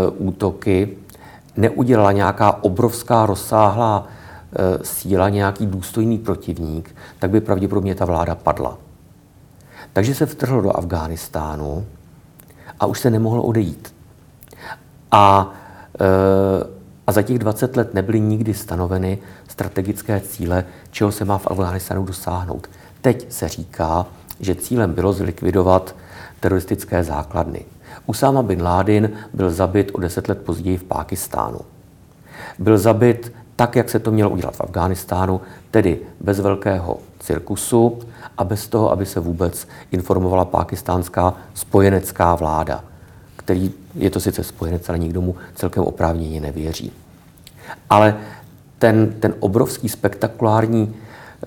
útoky 0.10 0.98
neudělala 1.58 2.12
nějaká 2.12 2.64
obrovská 2.64 3.26
rozsáhlá 3.26 4.08
e, 4.08 4.86
síla, 4.86 5.30
nějaký 5.30 5.66
důstojný 5.66 6.18
protivník, 6.18 6.96
tak 7.20 7.30
by 7.30 7.42
pravděpodobně 7.42 7.96
ta 7.96 8.06
vláda 8.06 8.36
padla. 8.36 8.78
Takže 9.94 10.16
se 10.16 10.26
vtrhlo 10.26 10.62
do 10.62 10.78
Afghánistánu 10.78 11.86
a 12.80 12.86
už 12.86 13.00
se 13.00 13.10
nemohlo 13.10 13.44
odejít. 13.44 13.94
A 15.12 15.54
e, 16.00 16.81
a 17.12 17.14
za 17.14 17.22
těch 17.22 17.40
20 17.40 17.78
let 17.78 17.94
nebyly 17.94 18.20
nikdy 18.20 18.54
stanoveny 18.54 19.18
strategické 19.48 20.20
cíle, 20.20 20.66
čeho 20.92 21.12
se 21.12 21.26
má 21.26 21.38
v 21.38 21.48
Afghánistánu 21.48 22.06
dosáhnout. 22.06 22.70
Teď 23.02 23.32
se 23.32 23.48
říká, 23.48 24.06
že 24.40 24.56
cílem 24.56 24.94
bylo 24.94 25.14
zlikvidovat 25.14 25.96
teroristické 26.40 27.04
základny. 27.04 27.66
Usáma 28.06 28.44
bin 28.44 28.64
Laden 28.64 29.10
byl 29.34 29.52
zabit 29.52 29.92
o 29.94 30.00
deset 30.00 30.30
let 30.30 30.42
později 30.42 30.78
v 30.78 30.84
Pákistánu. 30.84 31.60
Byl 32.60 32.78
zabit 32.78 33.34
tak, 33.56 33.76
jak 33.76 33.90
se 33.90 34.00
to 34.00 34.12
mělo 34.12 34.30
udělat 34.30 34.56
v 34.56 34.62
Afghánistánu, 34.62 35.42
tedy 35.72 36.00
bez 36.20 36.40
velkého 36.40 36.98
cirkusu 37.20 38.00
a 38.38 38.44
bez 38.44 38.68
toho, 38.68 38.92
aby 38.92 39.06
se 39.06 39.20
vůbec 39.20 39.68
informovala 39.92 40.46
pákistánská 40.46 41.34
spojenecká 41.54 42.36
vláda 42.36 42.84
který 43.44 43.74
je 43.96 44.10
to 44.10 44.20
sice 44.20 44.44
spojenec, 44.44 44.90
ale 44.90 45.00
nikdo 45.00 45.22
mu 45.22 45.36
celkem 45.56 45.84
oprávněně 45.84 46.42
nevěří. 46.42 46.92
Ale 47.90 48.18
ten, 48.80 49.14
ten 49.20 49.34
obrovský 49.40 49.90
spektakulární 49.90 50.96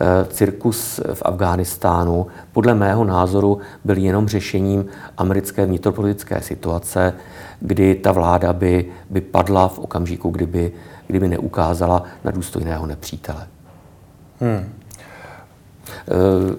e, 0.00 0.24
cirkus 0.24 1.00
v 1.14 1.22
Afghánistánu 1.24 2.26
podle 2.52 2.74
mého 2.74 3.04
názoru 3.04 3.58
byl 3.84 3.96
jenom 3.96 4.28
řešením 4.28 4.86
americké 5.18 5.66
vnitropolitické 5.66 6.40
situace, 6.40 7.14
kdy 7.60 7.94
ta 7.94 8.12
vláda 8.12 8.52
by, 8.52 8.92
by 9.10 9.20
padla 9.20 9.68
v 9.68 9.78
okamžiku, 9.78 10.30
kdyby, 10.30 10.72
kdyby 11.06 11.28
neukázala 11.28 12.02
na 12.24 12.30
důstojného 12.30 12.86
nepřítele. 12.86 13.46
Hmm. 14.40 14.72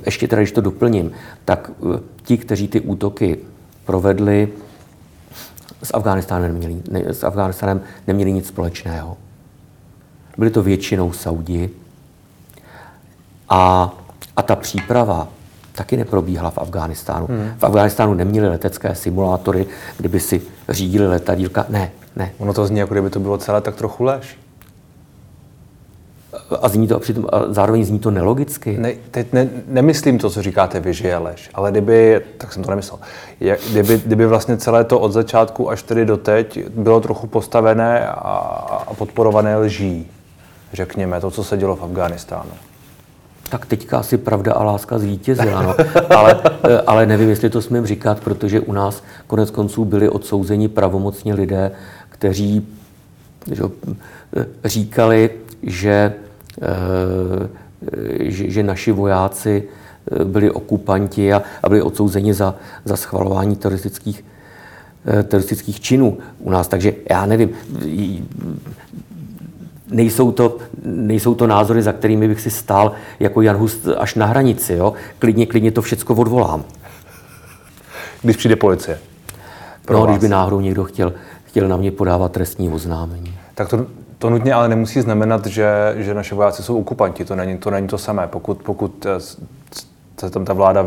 Ještě 0.06 0.28
teda, 0.28 0.42
když 0.42 0.52
to 0.52 0.62
doplním, 0.62 1.12
tak 1.46 1.72
e, 1.72 2.00
ti, 2.24 2.38
kteří 2.38 2.68
ty 2.68 2.80
útoky 2.82 3.38
provedli, 3.86 4.50
s 5.84 5.94
Afghánistánem 5.94 6.54
neměli, 6.54 6.82
ne, 6.90 7.14
s 7.14 7.24
Afghánistánem 7.24 7.82
neměli 8.08 8.32
nic 8.34 8.48
společného. 8.48 9.18
Byli 10.38 10.52
to 10.52 10.64
většinou 10.64 11.12
Saudi 11.12 11.70
a, 13.50 13.94
a 14.36 14.42
ta 14.42 14.56
příprava 14.56 15.28
taky 15.72 15.98
neprobíhala 15.98 16.50
v 16.50 16.58
Afghánistánu. 16.58 17.28
Hmm. 17.28 17.54
V 17.58 17.64
Afghánistánu 17.64 18.14
neměli 18.14 18.50
letecké 18.50 18.96
simulátory, 18.96 19.66
kdyby 19.98 20.20
si 20.20 20.42
řídili 20.70 21.08
letadílka. 21.08 21.66
Ne, 21.70 21.92
ne. 22.16 22.32
Ono 22.38 22.54
to 22.54 22.68
zní, 22.68 22.80
jako 22.80 22.94
kdyby 22.94 23.10
to 23.10 23.20
bylo 23.20 23.38
celé 23.38 23.62
tak 23.62 23.76
trochu 23.76 24.04
lež 24.04 24.38
a 26.62 26.70
zní 26.70 26.88
to 26.88 26.96
a 26.96 27.00
přitom 27.00 27.26
a 27.32 27.54
zároveň 27.54 27.86
zní 27.86 28.00
to 28.00 28.12
nelogicky. 28.12 28.78
Ne, 28.78 28.94
teď 29.12 29.34
ne, 29.34 29.50
nemyslím 29.68 30.18
to, 30.18 30.30
co 30.30 30.42
říkáte 30.42 30.80
vy, 30.80 30.94
že 30.94 31.08
je 31.08 31.18
lež, 31.18 31.50
ale 31.54 31.72
kdyby, 31.72 32.22
tak 32.38 32.54
jsem 32.54 32.64
to 32.64 32.70
nemyslel, 32.70 33.00
je, 33.40 33.58
kdyby, 33.72 33.98
kdyby 33.98 34.26
vlastně 34.26 34.58
celé 34.58 34.84
to 34.84 35.00
od 35.00 35.12
začátku 35.12 35.70
až 35.70 35.84
tedy 35.84 36.06
do 36.06 36.18
teď 36.18 36.68
bylo 36.70 37.02
trochu 37.02 37.28
postavené 37.28 38.08
a, 38.08 38.14
a 38.88 38.94
podporované 38.94 39.58
lží, 39.58 40.12
řekněme, 40.76 41.22
to, 41.22 41.32
co 41.32 41.44
se 41.44 41.58
dělo 41.58 41.76
v 41.76 41.84
Afghánistánu. 41.84 42.52
Tak 43.50 43.66
teďka 43.66 44.00
asi 44.00 44.18
pravda 44.18 44.54
a 44.54 44.64
láska 44.64 45.00
zvítězila, 45.00 45.62
no. 45.62 45.76
ale, 46.16 46.42
ale 46.88 47.06
nevím, 47.06 47.30
jestli 47.30 47.50
to 47.50 47.62
smím 47.62 47.86
říkat, 47.86 48.20
protože 48.20 48.60
u 48.60 48.74
nás 48.74 49.04
konec 49.28 49.52
konců 49.52 49.86
byli 49.86 50.10
odsouzeni 50.10 50.68
pravomocně 50.68 51.34
lidé, 51.34 51.72
kteří 52.10 52.68
že, 53.52 53.64
říkali, 54.66 55.30
že 55.64 56.14
Eh, 56.62 58.32
že, 58.32 58.50
že 58.50 58.64
naši 58.64 58.92
vojáci 58.92 59.64
eh, 59.64 60.26
byli 60.26 60.52
okupanti 60.52 61.34
a, 61.34 61.44
a 61.64 61.70
byli 61.70 61.82
odsouzeni 61.82 62.34
za, 62.34 62.56
za 62.86 62.96
schvalování 62.96 63.56
teroristických, 63.56 64.26
eh, 65.06 65.24
teroristických 65.24 65.80
činů 65.80 66.18
u 66.40 66.50
nás. 66.50 66.68
Takže 66.68 66.94
já 67.10 67.26
nevím, 67.26 67.50
nejsou 69.96 70.32
to, 70.32 70.58
nejsou 70.86 71.36
to 71.36 71.48
názory, 71.48 71.82
za 71.82 71.92
kterými 71.94 72.28
bych 72.28 72.42
si 72.42 72.52
stál 72.52 72.92
jako 73.20 73.42
Jan 73.42 73.56
Hus 73.56 73.88
až 73.98 74.16
na 74.16 74.26
hranici. 74.26 74.74
Jo? 74.74 74.94
Klidně, 75.20 75.46
klidně 75.46 75.72
to 75.72 75.82
všechno 75.82 76.16
odvolám. 76.16 76.64
Když 78.22 78.38
přijde 78.38 78.56
policie? 78.56 79.00
no, 79.90 80.00
vás. 80.00 80.10
když 80.10 80.20
by 80.20 80.30
náhodou 80.30 80.60
někdo 80.60 80.84
chtěl, 80.84 81.14
chtěl 81.44 81.68
na 81.68 81.78
mě 81.78 81.92
podávat 81.92 82.32
trestní 82.32 82.70
oznámení. 82.70 83.34
Tak 83.56 83.70
to 83.70 83.86
to 84.20 84.30
nutně 84.30 84.54
ale 84.54 84.70
nemusí 84.70 85.02
znamenat, 85.02 85.46
že, 85.46 85.94
že 85.98 86.14
naše 86.14 86.36
vojáci 86.36 86.64
jsou 86.64 86.80
okupanti. 86.80 87.26
To 87.26 87.36
není 87.36 87.58
to, 87.58 87.72
není 87.72 87.88
to 87.88 87.98
samé. 87.98 88.28
Pokud, 88.28 88.58
pokud 88.64 89.06
eh, 89.06 89.20
se 90.20 90.30
tam 90.30 90.46
ta 90.46 90.54
vláda 90.54 90.86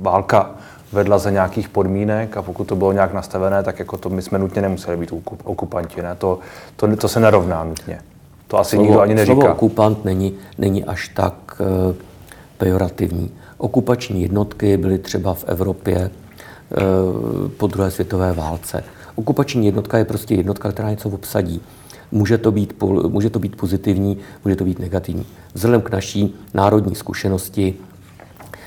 válka 0.00 0.50
vedla 0.94 1.18
za 1.18 1.30
nějakých 1.30 1.68
podmínek 1.68 2.36
a 2.36 2.42
pokud 2.42 2.64
to 2.64 2.76
bylo 2.76 2.92
nějak 2.92 3.12
nastavené, 3.12 3.62
tak 3.62 3.78
jako 3.78 3.96
to 3.96 4.10
my 4.10 4.22
jsme 4.22 4.38
nutně 4.38 4.62
nemuseli 4.62 4.96
být 4.96 5.12
okupanti. 5.44 6.02
Ne? 6.02 6.14
To, 6.14 6.38
to, 6.76 6.96
to 6.96 7.08
se 7.08 7.20
nerovná 7.20 7.64
nutně. 7.64 7.98
To 8.48 8.58
asi 8.58 8.76
slovo, 8.76 8.84
nikdo 8.84 9.00
ani 9.00 9.14
neříká. 9.14 9.34
Slovo 9.34 9.52
okupant 9.52 10.04
není, 10.04 10.34
není 10.58 10.84
až 10.84 11.08
tak 11.08 11.34
uh, 11.60 11.94
pejorativní. 12.58 13.30
Okupační 13.58 14.22
jednotky 14.22 14.76
byly 14.76 14.98
třeba 14.98 15.34
v 15.34 15.44
Evropě 15.46 16.10
uh, 16.10 17.48
po 17.48 17.66
druhé 17.66 17.90
světové 17.90 18.32
válce. 18.32 18.84
Okupační 19.14 19.66
jednotka 19.66 19.98
je 19.98 20.04
prostě 20.04 20.34
jednotka, 20.34 20.72
která 20.72 20.90
něco 20.90 21.08
obsadí. 21.08 21.60
Může 22.12 22.38
to, 22.38 22.52
být, 22.52 22.82
může 23.08 23.30
to 23.30 23.38
být 23.38 23.56
pozitivní, 23.56 24.18
může 24.44 24.56
to 24.56 24.64
být 24.64 24.78
negativní. 24.78 25.26
Vzhledem 25.54 25.80
k 25.80 25.90
naší 25.90 26.34
národní 26.54 26.94
zkušenosti 26.94 27.74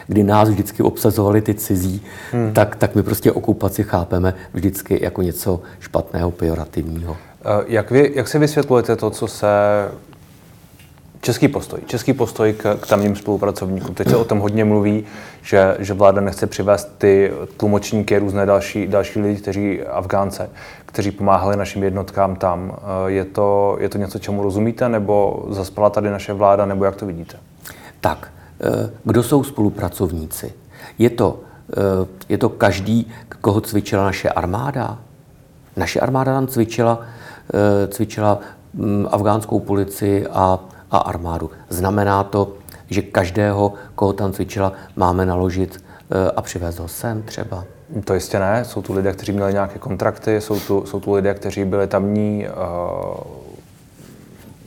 kdy 0.07 0.23
nás 0.23 0.49
vždycky 0.49 0.83
obsazovali 0.83 1.41
ty 1.41 1.53
cizí, 1.53 2.01
hmm. 2.31 2.53
tak, 2.53 2.75
tak 2.75 2.95
my 2.95 3.03
prostě 3.03 3.31
okupaci 3.31 3.83
chápeme 3.83 4.33
vždycky 4.53 5.03
jako 5.03 5.21
něco 5.21 5.61
špatného, 5.79 6.31
pejorativního. 6.31 7.17
Jak, 7.67 7.91
vy, 7.91 8.11
jak 8.15 8.27
si 8.27 8.39
vysvětlujete 8.39 8.95
to, 8.95 9.09
co 9.09 9.27
se 9.27 9.47
Český 11.21 11.47
postoj. 11.47 11.79
Český 11.85 12.13
postoj 12.13 12.53
k, 12.53 12.75
k 12.75 12.87
tamním 12.87 13.15
spolupracovníkům. 13.15 13.95
Teď 13.95 14.09
se 14.09 14.15
o 14.15 14.23
tom 14.25 14.39
hodně 14.39 14.65
mluví, 14.65 15.05
že, 15.41 15.75
že 15.79 15.93
vláda 15.93 16.21
nechce 16.21 16.47
přivést 16.47 16.95
ty 16.97 17.31
tlumočníky, 17.57 18.19
různé 18.19 18.45
další, 18.45 18.87
další 18.87 19.19
lidi, 19.19 19.41
kteří 19.41 19.81
Afgánce, 19.81 20.49
kteří 20.85 21.11
pomáhali 21.11 21.57
našim 21.57 21.83
jednotkám 21.83 22.35
tam. 22.35 22.77
Je 23.07 23.25
to, 23.25 23.77
je 23.79 23.89
to 23.89 23.97
něco, 23.97 24.19
čemu 24.19 24.43
rozumíte, 24.43 24.89
nebo 24.89 25.45
zaspala 25.49 25.89
tady 25.89 26.09
naše 26.09 26.33
vláda, 26.33 26.65
nebo 26.65 26.85
jak 26.85 26.95
to 26.95 27.05
vidíte? 27.05 27.37
Tak, 28.01 28.31
kdo 29.03 29.23
jsou 29.23 29.43
spolupracovníci? 29.43 30.53
Je 30.97 31.09
to, 31.09 31.39
eh, 31.71 32.07
je 32.29 32.37
to 32.37 32.49
každý, 32.49 33.07
koho 33.41 33.61
cvičila 33.61 34.03
naše 34.03 34.29
armáda? 34.29 34.99
Naše 35.77 35.99
armáda 35.99 36.33
tam 36.33 36.47
cvičila, 36.47 37.01
cvičila 37.89 38.39
mm, 38.73 39.07
afgánskou 39.11 39.59
policii 39.59 40.27
a 40.27 40.59
a 40.91 40.97
armádu. 40.97 41.51
Znamená 41.69 42.23
to, 42.23 42.53
že 42.89 43.01
každého, 43.01 43.73
koho 43.95 44.13
tam 44.13 44.31
cvičila, 44.31 44.73
máme 44.95 45.25
naložit 45.25 45.83
eh, 46.11 46.31
a 46.31 46.41
přivést 46.41 46.79
ho 46.79 46.87
sem 46.87 47.21
třeba? 47.23 47.63
To 48.03 48.13
jistě 48.13 48.39
ne. 48.39 48.65
Jsou 48.65 48.81
tu 48.81 48.93
lidé, 48.93 49.13
kteří 49.13 49.31
měli 49.31 49.53
nějaké 49.53 49.79
kontrakty, 49.79 50.41
jsou 50.41 50.59
tu, 50.59 50.85
jsou 50.85 50.99
tu 50.99 51.13
lidé, 51.13 51.33
kteří 51.33 51.65
byli 51.65 51.87
tamní, 51.87 52.47
uh, 52.47 52.53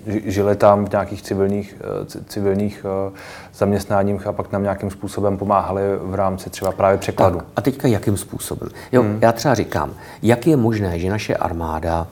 žili 0.07 0.57
tam 0.57 0.85
v 0.85 0.91
nějakých 0.91 1.23
civilních, 1.23 1.75
uh, 2.01 2.23
civilních 2.27 2.87
uh, 3.09 3.17
zaměstnáních 3.55 4.27
a 4.27 4.33
pak 4.33 4.53
nám 4.53 4.63
nějakým 4.63 4.91
způsobem 4.91 5.39
pomáhali 5.39 5.83
v 6.03 6.15
rámci 6.15 6.51
třeba 6.51 6.73
právě 6.73 6.99
překladu. 6.99 7.39
Tak, 7.39 7.47
a 7.57 7.61
teďka 7.61 7.89
jakým 7.89 8.17
způsobem? 8.17 8.69
Jo, 8.93 9.03
hmm. 9.03 9.19
Já 9.23 9.33
třeba 9.33 9.55
říkám, 9.55 9.91
jak 10.23 10.47
je 10.47 10.57
možné, 10.57 10.99
že 10.99 11.11
naše 11.11 11.35
armáda, 11.35 12.07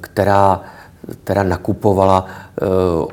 která 0.00 0.60
teda 1.24 1.42
nakupovala 1.42 2.26
e, 2.26 2.64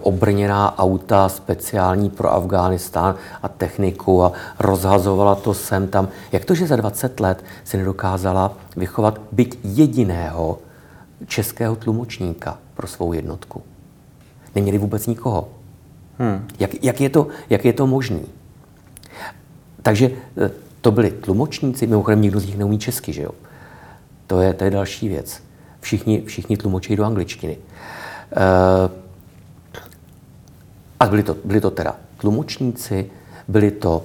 obrněná 0.01 0.79
auta 0.79 1.29
speciální 1.29 2.09
pro 2.09 2.33
Afghánistán 2.33 3.15
a 3.43 3.47
techniku 3.47 4.23
a 4.23 4.31
rozhazovala 4.59 5.35
to 5.35 5.53
sem 5.53 5.87
tam. 5.87 6.07
Jak 6.31 6.45
to, 6.45 6.55
že 6.55 6.67
za 6.67 6.75
20 6.75 7.19
let 7.19 7.43
si 7.63 7.77
nedokázala 7.77 8.53
vychovat 8.77 9.21
byť 9.31 9.59
jediného 9.63 10.57
českého 11.27 11.75
tlumočníka 11.75 12.57
pro 12.75 12.87
svou 12.87 13.13
jednotku? 13.13 13.61
Neměli 14.55 14.77
vůbec 14.77 15.07
nikoho. 15.07 15.49
Hmm. 16.19 16.47
Jak, 16.59 16.83
jak, 16.83 17.01
je 17.01 17.09
to, 17.09 17.27
jak 17.49 17.65
je 17.65 17.73
to 17.73 17.87
možné? 17.87 18.19
Takže 19.81 20.05
e, 20.05 20.51
to 20.81 20.91
byli 20.91 21.11
tlumočníci, 21.11 21.87
mimochodem 21.87 22.21
nikdo 22.21 22.39
z 22.39 22.45
nich 22.45 22.57
neumí 22.57 22.79
česky, 22.79 23.13
že 23.13 23.21
jo? 23.21 23.31
To 24.27 24.41
je, 24.41 24.53
to 24.53 24.63
je 24.63 24.71
další 24.71 25.09
věc. 25.09 25.43
Všichni, 25.79 26.21
všichni 26.21 26.57
tlumočí 26.57 26.95
do 26.95 27.03
angličtiny. 27.05 27.57
Eh, 28.31 28.89
a 30.99 31.05
byli 31.05 31.23
to, 31.23 31.37
byli 31.45 31.61
to 31.61 31.71
teda 31.71 31.95
tlumočníci, 32.17 33.11
byli 33.47 33.71
to, 33.71 34.03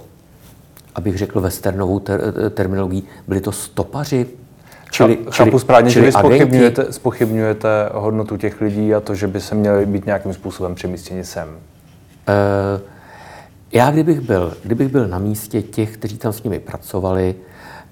abych 0.94 1.18
řekl 1.18 1.40
westernovou 1.40 2.00
ter, 2.00 2.50
terminologií, 2.50 3.02
byli 3.28 3.40
to 3.40 3.52
stopaři, 3.52 4.26
Čili, 4.90 5.18
Chápu 5.30 5.58
správně, 5.58 5.90
čili 5.90 6.04
že 6.04 6.06
vy 6.06 6.12
spochybňujete, 6.12 6.92
spochybňujete 6.92 7.90
hodnotu 7.92 8.36
těch 8.36 8.60
lidí 8.60 8.94
a 8.94 9.00
to, 9.00 9.14
že 9.14 9.26
by 9.26 9.40
se 9.40 9.54
měli 9.54 9.86
být 9.86 10.06
nějakým 10.06 10.32
způsobem 10.32 10.74
přemístěni 10.74 11.24
sem. 11.24 11.48
Uh, 11.48 11.54
já 13.72 13.90
kdybych 13.90 14.20
byl, 14.20 14.56
kdybych 14.62 14.88
byl 14.88 15.08
na 15.08 15.18
místě 15.18 15.62
těch, 15.62 15.96
kteří 15.96 16.18
tam 16.18 16.32
s 16.32 16.42
nimi 16.42 16.58
pracovali, 16.58 17.34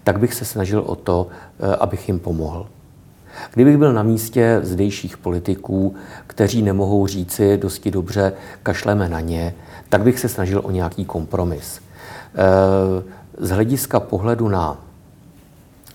tak 0.05 0.19
bych 0.19 0.35
se 0.35 0.45
snažil 0.45 0.81
o 0.87 0.95
to, 0.95 1.27
uh, 1.59 1.75
abych 1.81 2.09
jim 2.09 2.19
pomohl. 2.19 2.67
Kdybych 3.55 3.77
byl 3.77 3.93
na 3.93 4.03
místě 4.03 4.61
zdejších 4.63 5.19
politiků, 5.19 5.95
kteří 6.27 6.63
nemohou 6.63 7.07
říci 7.07 7.57
dosti 7.57 7.91
dobře, 7.91 8.33
kašleme 8.63 9.09
na 9.09 9.21
ně, 9.21 9.55
tak 9.89 10.03
bych 10.03 10.19
se 10.19 10.29
snažil 10.29 10.61
o 10.65 10.71
nějaký 10.71 11.05
kompromis. 11.05 11.81
Eh, 12.35 13.03
z 13.39 13.51
hlediska 13.51 14.01
pohledu 14.01 14.49
na 14.49 14.79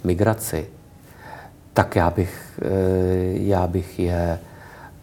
migraci, 0.04 0.68
tak 1.74 1.96
já 1.96 2.10
bych, 2.10 2.60
eh, 2.62 2.68
já 3.34 3.68
bych 3.68 4.00
je 4.00 4.40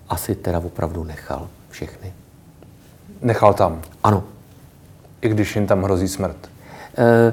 asi 0.08 0.34
teda 0.34 0.58
opravdu 0.58 1.04
nechal 1.04 1.48
všechny. 1.70 2.12
Nechal 3.22 3.54
tam? 3.54 3.82
Ano. 4.04 4.24
I 5.22 5.28
když 5.28 5.56
jim 5.56 5.66
tam 5.66 5.82
hrozí 5.82 6.08
smrt? 6.08 6.50
Eh, 6.98 7.32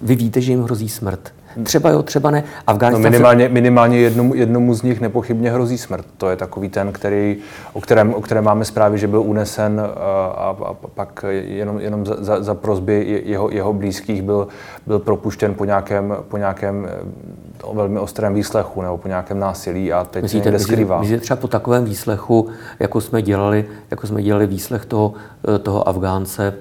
vy 0.00 0.14
víte, 0.14 0.40
že 0.40 0.52
jim 0.52 0.62
hrozí 0.62 0.88
smrt. 0.88 1.34
Třeba 1.62 1.90
jo, 1.90 2.02
třeba 2.02 2.30
ne. 2.30 2.44
Afganistán 2.66 3.02
no 3.02 3.10
minimálně, 3.10 3.48
minimálně 3.48 3.98
jednomu, 3.98 4.34
jednomu 4.34 4.74
z 4.74 4.82
nich 4.82 5.00
nepochybně 5.00 5.50
hrozí 5.50 5.78
smrt. 5.78 6.06
To 6.16 6.30
je 6.30 6.36
takový 6.36 6.68
ten, 6.68 6.92
který, 6.92 7.36
o, 7.72 7.80
kterém, 7.80 8.14
o 8.14 8.20
kterém 8.20 8.44
máme 8.44 8.64
zprávy, 8.64 8.98
že 8.98 9.08
byl 9.08 9.20
unesen 9.20 9.80
a, 9.80 9.86
a, 10.26 10.56
a 10.64 10.74
pak 10.94 11.24
jenom, 11.30 11.80
jenom 11.80 12.06
za, 12.06 12.16
za, 12.18 12.42
za 12.42 12.54
prozby 12.54 13.22
jeho, 13.24 13.50
jeho 13.50 13.72
blízkých 13.72 14.22
byl, 14.22 14.48
byl 14.86 14.98
propuštěn 14.98 15.54
po 15.54 15.64
nějakém, 15.64 16.16
po 16.28 16.36
nějakém 16.36 16.88
eh, 16.90 17.74
velmi 17.74 17.98
ostrém 17.98 18.34
výslechu 18.34 18.82
nebo 18.82 18.98
po 18.98 19.08
nějakém 19.08 19.38
násilí 19.38 19.92
a 19.92 20.04
teď 20.04 20.22
myslíte, 20.22 20.52
se 20.52 20.58
skrývá. 20.58 21.00
Myslíte 21.00 21.20
třeba 21.20 21.40
po 21.40 21.48
takovém 21.48 21.84
výslechu, 21.84 22.48
jako 22.80 23.00
jsme 23.00 23.22
dělali, 23.22 23.64
jako 23.90 24.06
jsme 24.06 24.22
dělali 24.22 24.46
výslech 24.46 24.84
toho, 24.84 25.14
eh, 25.54 25.58
toho 25.58 25.88
Afgánce, 25.88 26.54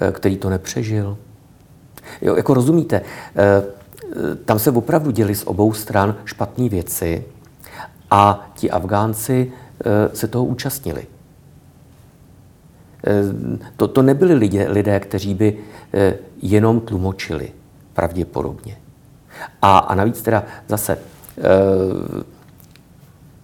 eh, 0.00 0.12
který 0.12 0.36
to 0.36 0.50
nepřežil? 0.50 1.16
Jo, 2.22 2.36
jako 2.36 2.54
rozumíte, 2.54 3.00
tam 4.44 4.58
se 4.58 4.70
opravdu 4.70 5.10
děli 5.10 5.34
z 5.34 5.46
obou 5.46 5.72
stran 5.72 6.16
špatné 6.24 6.68
věci 6.68 7.24
a 8.10 8.50
ti 8.54 8.70
Afgánci 8.70 9.52
eh, 9.52 10.16
se 10.16 10.28
toho 10.28 10.44
účastnili. 10.44 11.06
Eh, 13.06 13.12
to, 13.76 13.88
to 13.88 14.02
nebyli 14.02 14.34
lidé, 14.34 14.66
lidé, 14.68 15.00
kteří 15.00 15.34
by 15.34 15.58
eh, 15.94 16.14
jenom 16.42 16.80
tlumočili, 16.80 17.52
pravděpodobně. 17.92 18.76
A, 19.62 19.78
a 19.78 19.94
navíc 19.94 20.22
teda 20.22 20.44
zase, 20.68 20.98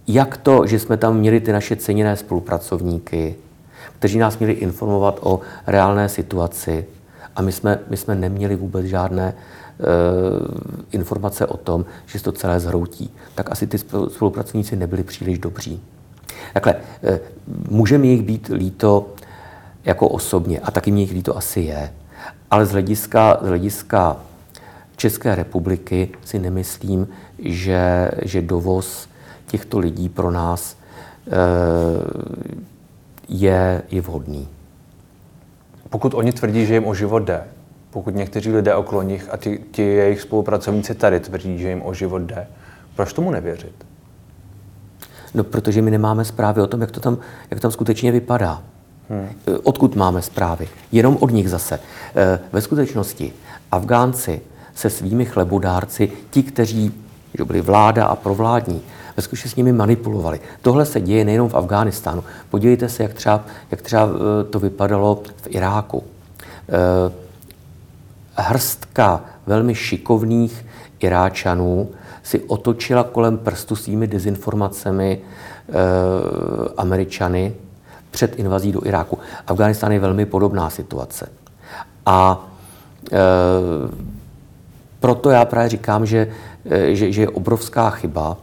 jak 0.06 0.36
to, 0.36 0.66
že 0.66 0.78
jsme 0.78 0.96
tam 0.96 1.16
měli 1.16 1.40
ty 1.40 1.52
naše 1.52 1.76
ceněné 1.76 2.16
spolupracovníky, 2.16 3.36
kteří 3.98 4.18
nás 4.18 4.38
měli 4.38 4.52
informovat 4.52 5.18
o 5.22 5.40
reálné 5.66 6.08
situaci, 6.08 6.86
a 7.36 7.42
my 7.42 7.52
jsme, 7.52 7.78
my 7.90 7.96
jsme 7.96 8.14
neměli 8.14 8.56
vůbec 8.56 8.86
žádné 8.86 9.34
Eh, 9.34 9.34
informace 10.92 11.46
o 11.46 11.56
tom, 11.56 11.84
že 12.06 12.18
se 12.18 12.24
to 12.24 12.32
celé 12.32 12.60
zhroutí, 12.60 13.10
tak 13.34 13.50
asi 13.50 13.66
ty 13.66 13.78
spolupracovníci 14.08 14.76
nebyli 14.76 15.02
příliš 15.02 15.38
dobří. 15.38 15.82
Takhle, 16.54 16.74
eh, 17.02 17.20
může 17.68 17.98
mi 17.98 18.08
jich 18.08 18.22
být 18.22 18.50
líto 18.54 19.06
jako 19.84 20.08
osobně, 20.08 20.60
a 20.60 20.70
taky 20.70 20.90
mě 20.90 21.02
jich 21.02 21.12
líto 21.12 21.36
asi 21.36 21.60
je, 21.60 21.92
ale 22.50 22.66
z 22.66 22.72
hlediska, 22.72 23.38
z 23.42 23.46
hlediska 23.46 24.16
České 24.96 25.34
republiky 25.34 26.08
si 26.24 26.38
nemyslím, 26.38 27.08
že, 27.38 28.10
že 28.22 28.42
dovoz 28.42 29.08
těchto 29.46 29.78
lidí 29.78 30.08
pro 30.08 30.30
nás 30.30 30.76
eh, 31.26 31.30
je, 33.28 33.82
je 33.90 34.00
vhodný. 34.00 34.48
Pokud 35.90 36.14
oni 36.14 36.32
tvrdí, 36.32 36.66
že 36.66 36.74
jim 36.74 36.86
o 36.86 36.94
život 36.94 37.18
jde, 37.18 37.44
pokud 37.90 38.14
někteří 38.14 38.52
lidé 38.52 38.74
okolo 38.74 39.02
nich 39.02 39.28
a 39.30 39.36
ti, 39.36 39.60
ti 39.70 39.82
jejich 39.82 40.20
spolupracovníci 40.20 40.94
tady 40.94 41.20
tvrdí, 41.20 41.58
že 41.58 41.68
jim 41.68 41.82
o 41.84 41.94
život 41.94 42.22
jde, 42.22 42.46
proč 42.96 43.12
tomu 43.12 43.30
nevěřit? 43.30 43.74
No, 45.34 45.44
protože 45.44 45.82
my 45.82 45.90
nemáme 45.90 46.24
zprávy 46.24 46.62
o 46.62 46.66
tom, 46.66 46.80
jak 46.80 46.90
to 46.90 47.00
tam, 47.00 47.18
jak 47.50 47.60
tam 47.60 47.70
skutečně 47.70 48.12
vypadá. 48.12 48.62
Hmm. 49.08 49.28
Odkud 49.62 49.96
máme 49.96 50.22
zprávy? 50.22 50.68
Jenom 50.92 51.16
od 51.20 51.30
nich 51.30 51.50
zase. 51.50 51.80
Eh, 52.14 52.40
ve 52.52 52.60
skutečnosti 52.60 53.32
Afgánci 53.72 54.40
se 54.74 54.90
svými 54.90 55.24
chlebodárci, 55.24 56.12
ti, 56.30 56.42
kteří 56.42 56.94
že 57.38 57.44
byli 57.44 57.60
vláda 57.60 58.06
a 58.06 58.16
provládní, 58.16 58.82
ve 59.16 59.22
skutečnosti 59.22 59.54
s 59.54 59.56
nimi 59.56 59.72
manipulovali. 59.72 60.40
Tohle 60.62 60.86
se 60.86 61.00
děje 61.00 61.24
nejenom 61.24 61.48
v 61.48 61.54
Afghánistánu. 61.54 62.24
Podívejte 62.50 62.88
se, 62.88 63.02
jak 63.02 63.14
třeba, 63.14 63.44
jak 63.70 63.82
třeba 63.82 64.08
eh, 64.08 64.44
to 64.44 64.58
vypadalo 64.58 65.22
v 65.36 65.46
Iráku 65.48 66.04
hrstka 68.40 69.24
velmi 69.46 69.74
šikovných 69.74 70.66
Iráčanů 71.00 71.90
si 72.22 72.40
otočila 72.40 73.04
kolem 73.04 73.38
prstu 73.38 73.76
svými 73.76 74.06
dezinformacemi 74.06 75.18
e, 75.18 75.22
Američany 76.76 77.54
před 78.10 78.38
invazí 78.38 78.72
do 78.72 78.86
Iráku. 78.86 79.18
Afganistán 79.46 79.92
je 79.92 80.00
velmi 80.00 80.26
podobná 80.26 80.70
situace. 80.70 81.28
A 82.06 82.48
e, 83.12 83.18
proto 85.00 85.30
já 85.30 85.44
právě 85.44 85.68
říkám, 85.68 86.06
že, 86.06 86.28
e, 86.70 86.94
že, 86.94 87.12
že 87.12 87.22
je 87.22 87.28
obrovská 87.28 87.90
chyba, 87.90 88.36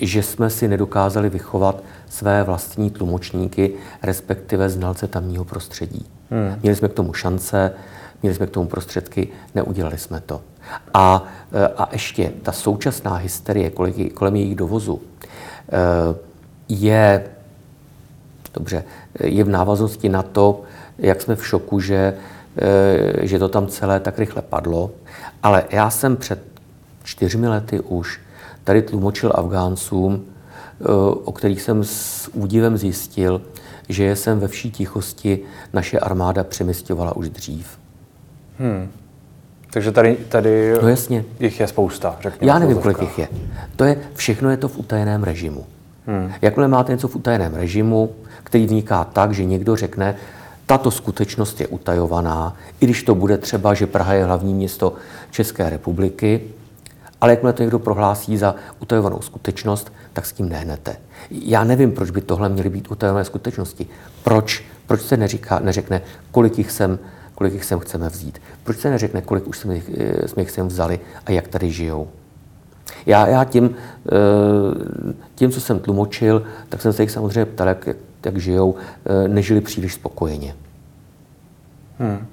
že 0.00 0.22
jsme 0.22 0.50
si 0.50 0.68
nedokázali 0.68 1.28
vychovat 1.28 1.82
své 2.08 2.42
vlastní 2.42 2.90
tlumočníky, 2.90 3.74
respektive 4.02 4.68
znalce 4.68 5.06
tamního 5.06 5.44
prostředí. 5.44 6.06
Hmm. 6.30 6.58
Měli 6.62 6.76
jsme 6.76 6.88
k 6.88 6.92
tomu 6.92 7.12
šance, 7.12 7.72
měli 8.22 8.36
jsme 8.36 8.46
k 8.46 8.50
tomu 8.50 8.68
prostředky, 8.68 9.28
neudělali 9.54 9.98
jsme 9.98 10.20
to. 10.20 10.40
A, 10.94 11.24
eh, 11.52 11.68
a 11.76 11.88
ještě 11.92 12.32
ta 12.42 12.52
současná 12.52 13.16
hysterie 13.16 13.70
kolem, 14.14 14.36
jejich 14.36 14.56
dovozu 14.56 15.00
eh, 15.68 16.16
je, 16.68 17.26
dobře, 18.54 18.84
je 19.20 19.44
v 19.44 19.48
návaznosti 19.48 20.08
na 20.08 20.22
to, 20.22 20.62
jak 20.98 21.22
jsme 21.22 21.36
v 21.36 21.46
šoku, 21.46 21.80
že, 21.80 22.14
eh, 22.56 23.26
že 23.26 23.38
to 23.38 23.48
tam 23.48 23.66
celé 23.66 24.00
tak 24.00 24.18
rychle 24.18 24.42
padlo. 24.42 24.90
Ale 25.42 25.64
já 25.70 25.90
jsem 25.90 26.16
před 26.16 26.42
čtyřmi 27.04 27.48
lety 27.48 27.80
už 27.80 28.20
tady 28.64 28.82
tlumočil 28.82 29.32
Afgáncům, 29.34 30.24
o 31.24 31.32
kterých 31.32 31.62
jsem 31.62 31.84
s 31.84 32.30
údivem 32.32 32.76
zjistil, 32.76 33.42
že 33.88 34.04
je 34.04 34.16
sem 34.16 34.40
ve 34.40 34.48
vší 34.48 34.70
tichosti 34.70 35.40
naše 35.72 35.98
armáda 35.98 36.44
přemysťovala 36.44 37.16
už 37.16 37.28
dřív. 37.28 37.81
Hmm. 38.58 38.88
Takže 39.72 39.92
tady, 39.92 40.16
tady 40.28 40.74
no 40.82 40.88
jasně. 40.88 41.24
jich 41.40 41.60
je 41.60 41.66
spousta, 41.66 42.16
řekněme. 42.20 42.52
Já 42.52 42.58
nevím, 42.58 42.78
kolik 42.78 43.00
jich 43.00 43.18
je. 43.18 43.28
To 43.76 43.84
je. 43.84 43.96
Všechno 44.14 44.50
je 44.50 44.56
to 44.56 44.68
v 44.68 44.78
utajeném 44.78 45.22
režimu. 45.22 45.66
Hmm. 46.06 46.32
Jakmile 46.42 46.68
máte 46.68 46.92
něco 46.92 47.08
v 47.08 47.16
utajeném 47.16 47.54
režimu, 47.54 48.10
který 48.44 48.66
vzniká 48.66 49.04
tak, 49.04 49.32
že 49.32 49.44
někdo 49.44 49.76
řekne, 49.76 50.16
tato 50.66 50.90
skutečnost 50.90 51.60
je 51.60 51.66
utajovaná, 51.66 52.56
i 52.80 52.86
když 52.86 53.02
to 53.02 53.14
bude 53.14 53.38
třeba, 53.38 53.74
že 53.74 53.86
Praha 53.86 54.14
je 54.14 54.24
hlavní 54.24 54.54
město 54.54 54.94
České 55.30 55.70
republiky, 55.70 56.40
ale 57.20 57.32
jakmile 57.32 57.52
to 57.52 57.62
někdo 57.62 57.78
prohlásí 57.78 58.36
za 58.36 58.54
utajovanou 58.80 59.20
skutečnost, 59.20 59.92
tak 60.12 60.26
s 60.26 60.32
tím 60.32 60.48
nehnete. 60.48 60.96
Já 61.30 61.64
nevím, 61.64 61.92
proč 61.92 62.10
by 62.10 62.20
tohle 62.20 62.48
měly 62.48 62.70
být 62.70 62.90
utajované 62.90 63.24
skutečnosti. 63.24 63.86
Proč, 64.24 64.64
proč 64.86 65.02
se 65.02 65.16
neříká, 65.16 65.58
neřekne, 65.58 66.02
kolik 66.30 66.58
jich 66.58 66.70
sem 66.70 66.98
kolik 67.34 67.52
jich 67.52 67.64
sem 67.64 67.78
chceme 67.78 68.08
vzít. 68.08 68.42
Proč 68.64 68.78
se 68.78 68.90
neřekne, 68.90 69.22
kolik 69.22 69.46
už 69.46 69.58
jsme 69.58 69.74
jich, 69.74 69.90
eh, 69.98 70.28
jsme 70.28 70.42
jich 70.42 70.50
sem 70.50 70.68
vzali 70.68 71.00
a 71.26 71.30
jak 71.30 71.48
tady 71.48 71.70
žijou? 71.70 72.08
Já, 73.06 73.28
já 73.28 73.44
tím, 73.44 73.76
eh, 74.06 74.10
tím, 75.34 75.50
co 75.50 75.60
jsem 75.60 75.78
tlumočil, 75.78 76.42
tak 76.68 76.82
jsem 76.82 76.92
se 76.92 77.02
jich 77.02 77.10
samozřejmě 77.10 77.44
ptal, 77.44 77.68
jak, 77.68 77.88
jak 78.24 78.36
žijou, 78.36 78.74
eh, 79.06 79.28
nežili 79.28 79.60
příliš 79.60 79.94
spokojeně. 79.94 80.54
Hmm. 81.98 82.26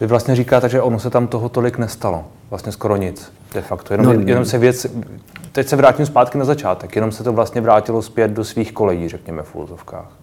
Vy 0.00 0.06
vlastně 0.06 0.36
říkáte, 0.36 0.68
že 0.68 0.82
ono 0.82 0.98
se 0.98 1.10
tam 1.10 1.26
toho 1.26 1.48
tolik 1.48 1.78
nestalo. 1.78 2.24
Vlastně 2.50 2.72
skoro 2.72 2.96
nic, 2.96 3.32
de 3.54 3.62
facto. 3.62 3.94
Jenom, 3.94 4.06
no, 4.06 4.22
jenom 4.26 4.44
se 4.44 4.58
věc, 4.58 4.86
teď 5.52 5.68
se 5.68 5.76
vrátím 5.76 6.06
zpátky 6.06 6.38
na 6.38 6.44
začátek, 6.44 6.96
jenom 6.96 7.12
se 7.12 7.24
to 7.24 7.32
vlastně 7.32 7.60
vrátilo 7.60 8.02
zpět 8.02 8.30
do 8.30 8.44
svých 8.44 8.72
kolejí, 8.72 9.08
řekněme 9.08 9.42
v 9.42 9.56
úzovkách. 9.56 10.19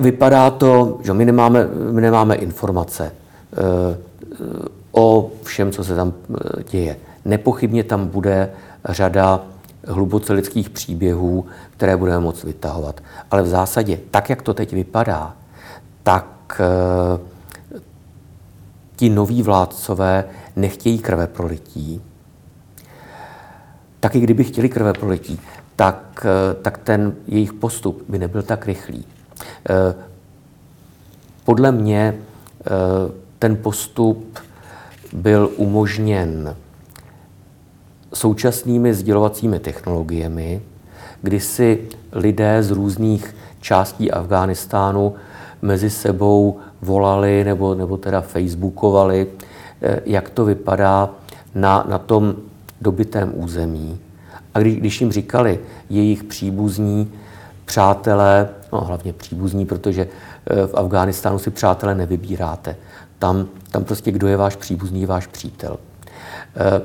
Vypadá 0.00 0.50
to, 0.50 0.98
že 1.02 1.12
my 1.12 1.24
nemáme, 1.24 1.68
my 1.90 2.00
nemáme 2.00 2.34
informace 2.34 3.12
eh, 3.52 3.98
o 4.92 5.30
všem, 5.42 5.72
co 5.72 5.84
se 5.84 5.94
tam 5.94 6.12
eh, 6.12 6.62
děje. 6.70 6.96
Nepochybně 7.24 7.84
tam 7.84 8.06
bude 8.06 8.50
řada 8.88 9.40
hluboce 9.86 10.32
lidských 10.32 10.70
příběhů, 10.70 11.46
které 11.70 11.96
budeme 11.96 12.20
moct 12.20 12.44
vytahovat. 12.44 13.00
Ale 13.30 13.42
v 13.42 13.46
zásadě, 13.46 14.00
tak 14.10 14.30
jak 14.30 14.42
to 14.42 14.54
teď 14.54 14.72
vypadá, 14.72 15.34
tak 16.02 16.60
eh, 16.60 17.20
ti 18.96 19.08
noví 19.08 19.42
vládcové 19.42 20.24
nechtějí 20.56 20.98
krve 20.98 21.26
prolití. 21.26 22.02
Taky 24.00 24.20
kdyby 24.20 24.44
chtěli 24.44 24.68
krve 24.68 24.92
prolití, 24.92 25.40
tak, 25.76 26.26
tak 26.62 26.78
ten 26.78 27.14
jejich 27.26 27.52
postup 27.52 28.04
by 28.08 28.18
nebyl 28.18 28.42
tak 28.42 28.66
rychlý. 28.66 29.04
Eh, 29.40 29.94
podle 31.44 31.72
mě 31.72 32.14
eh, 32.14 32.70
ten 33.38 33.56
postup 33.56 34.38
byl 35.12 35.50
umožněn 35.56 36.56
současnými 38.14 38.94
sdělovacími 38.94 39.58
technologiemi, 39.58 40.62
kdy 41.22 41.40
si 41.40 41.88
lidé 42.12 42.62
z 42.62 42.70
různých 42.70 43.34
částí 43.60 44.10
Afghánistánu 44.10 45.14
mezi 45.62 45.90
sebou 45.90 46.58
volali 46.82 47.44
nebo, 47.44 47.74
nebo 47.74 47.96
teda 47.96 48.20
facebookovali, 48.20 49.26
eh, 49.82 50.00
jak 50.06 50.30
to 50.30 50.44
vypadá 50.44 51.10
na, 51.54 51.84
na 51.88 51.98
tom 51.98 52.34
dobitém 52.80 53.32
území. 53.34 53.98
A 54.54 54.58
když, 54.58 54.76
když 54.76 55.00
jim 55.00 55.12
říkali 55.12 55.60
jejich 55.90 56.24
příbuzní, 56.24 57.12
přátelé, 57.64 58.48
no 58.72 58.80
hlavně 58.80 59.12
příbuzní, 59.12 59.66
protože 59.66 60.08
eh, 60.46 60.66
v 60.66 60.74
Afghánistánu 60.74 61.38
si 61.38 61.50
přátelé 61.50 61.94
nevybíráte. 61.94 62.76
Tam, 63.18 63.48
tam 63.70 63.84
prostě 63.84 64.12
kdo 64.12 64.26
je 64.26 64.36
váš 64.36 64.56
příbuzný, 64.56 65.06
váš 65.06 65.26
přítel. 65.26 65.78
Eh, 66.56 66.80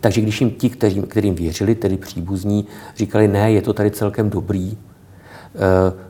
takže 0.00 0.20
když 0.20 0.40
jim 0.40 0.50
ti, 0.50 0.70
kteří, 0.70 1.02
kterým 1.02 1.34
věřili, 1.34 1.74
tedy 1.74 1.96
příbuzní, 1.96 2.66
říkali, 2.96 3.28
ne, 3.28 3.52
je 3.52 3.62
to 3.62 3.72
tady 3.72 3.90
celkem 3.90 4.30
dobrý, 4.30 4.78
eh, 5.54 6.08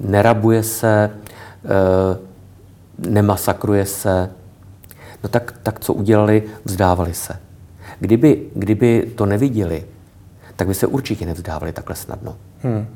nerabuje 0.00 0.62
se, 0.62 1.10
nemasakruje 2.98 3.86
se, 3.86 4.30
no 5.22 5.28
tak, 5.28 5.54
tak 5.62 5.80
co 5.80 5.92
udělali? 5.92 6.42
Vzdávali 6.64 7.14
se. 7.14 7.36
Kdyby, 8.00 8.42
kdyby 8.54 9.12
to 9.16 9.26
neviděli, 9.26 9.84
tak 10.56 10.68
by 10.68 10.74
se 10.74 10.86
určitě 10.86 11.26
nevzdávali 11.26 11.72
takhle 11.72 11.96
snadno. 11.96 12.36
Hmm. 12.62 12.86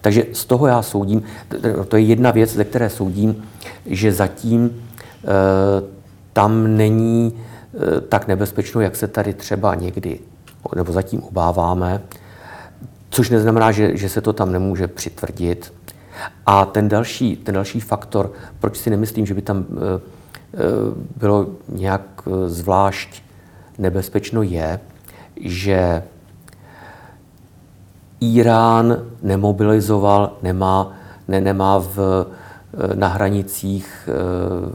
Takže 0.00 0.24
z 0.32 0.44
toho 0.44 0.66
já 0.66 0.82
soudím, 0.82 1.22
to 1.88 1.96
je 1.96 2.02
jedna 2.02 2.30
věc, 2.30 2.50
ze 2.50 2.64
které 2.64 2.90
soudím, 2.90 3.44
že 3.86 4.12
zatím 4.12 4.70
e, 4.70 5.28
tam 6.32 6.76
není 6.76 7.32
e, 7.96 8.00
tak 8.00 8.28
nebezpečno, 8.28 8.80
jak 8.80 8.96
se 8.96 9.08
tady 9.08 9.34
třeba 9.34 9.74
někdy, 9.74 10.20
nebo 10.76 10.92
zatím 10.92 11.22
obáváme, 11.22 12.02
což 13.10 13.30
neznamená, 13.30 13.72
že, 13.72 13.96
že 13.96 14.08
se 14.08 14.20
to 14.20 14.32
tam 14.32 14.52
nemůže 14.52 14.88
přitvrdit. 14.88 15.72
A 16.46 16.64
ten 16.64 16.88
další, 16.88 17.36
ten 17.36 17.54
další 17.54 17.80
faktor, 17.80 18.32
proč 18.60 18.76
si 18.76 18.90
nemyslím, 18.90 19.26
že 19.26 19.34
by 19.34 19.42
tam 19.42 19.58
e, 19.58 19.64
e, 19.64 20.00
bylo 21.16 21.46
nějak 21.68 22.02
zvlášť 22.46 23.22
nebezpečno, 23.78 24.42
je, 24.42 24.80
že 25.40 26.02
Irán 28.20 28.96
nemobilizoval, 29.22 30.32
nemá, 30.42 30.92
ne, 31.28 31.40
nemá 31.40 31.78
v, 31.78 31.98
eh, 31.98 32.96
na 32.96 33.08
hranicích 33.08 34.08
eh, 34.08 34.72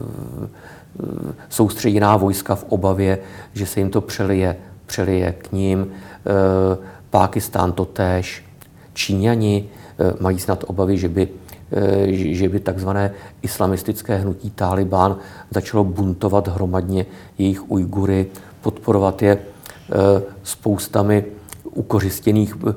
soustředěná 1.49 2.17
vojska 2.17 2.55
v 2.55 2.65
obavě, 2.69 3.19
že 3.53 3.65
se 3.65 3.79
jim 3.79 3.89
to 3.89 4.01
přelije, 4.01 4.57
přelije 4.85 5.31
k 5.31 5.51
ním. 5.51 5.87
Eh, 5.91 6.77
Pákistán 7.09 7.71
to 7.71 7.85
též. 7.85 8.45
Číňani 8.93 9.69
mají 10.19 10.39
snad 10.39 10.63
obavy, 10.67 10.97
že 10.97 11.09
by, 11.09 11.27
že 12.07 12.49
by 12.49 12.59
takzvané 12.59 13.11
islamistické 13.41 14.17
hnutí 14.17 14.51
Taliban 14.51 15.17
začalo 15.51 15.83
buntovat 15.83 16.47
hromadně 16.47 17.05
jejich 17.37 17.71
Ujgury, 17.71 18.27
podporovat 18.61 19.21
je 19.21 19.37
spoustami 20.43 21.25
ukořistěných 21.73 22.55
eh, 22.67 22.73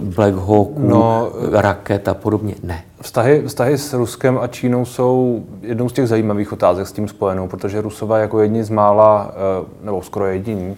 Black 0.00 0.34
Hawků, 0.34 0.74
no, 0.76 1.30
raket 1.52 2.08
a 2.08 2.14
podobně. 2.14 2.54
Ne. 2.62 2.82
Vztahy, 3.00 3.42
vztahy 3.46 3.78
s 3.78 3.94
Ruskem 3.94 4.38
a 4.38 4.46
Čínou 4.46 4.84
jsou 4.84 5.42
jednou 5.62 5.88
z 5.88 5.92
těch 5.92 6.08
zajímavých 6.08 6.52
otázek 6.52 6.86
s 6.86 6.92
tím 6.92 7.08
spojenou, 7.08 7.48
protože 7.48 7.80
Rusové 7.80 8.20
jako 8.20 8.40
jedni 8.40 8.64
z 8.64 8.70
mála, 8.70 9.30
eh, 9.30 9.66
nebo 9.82 10.02
skoro 10.02 10.26
jediní, 10.26 10.76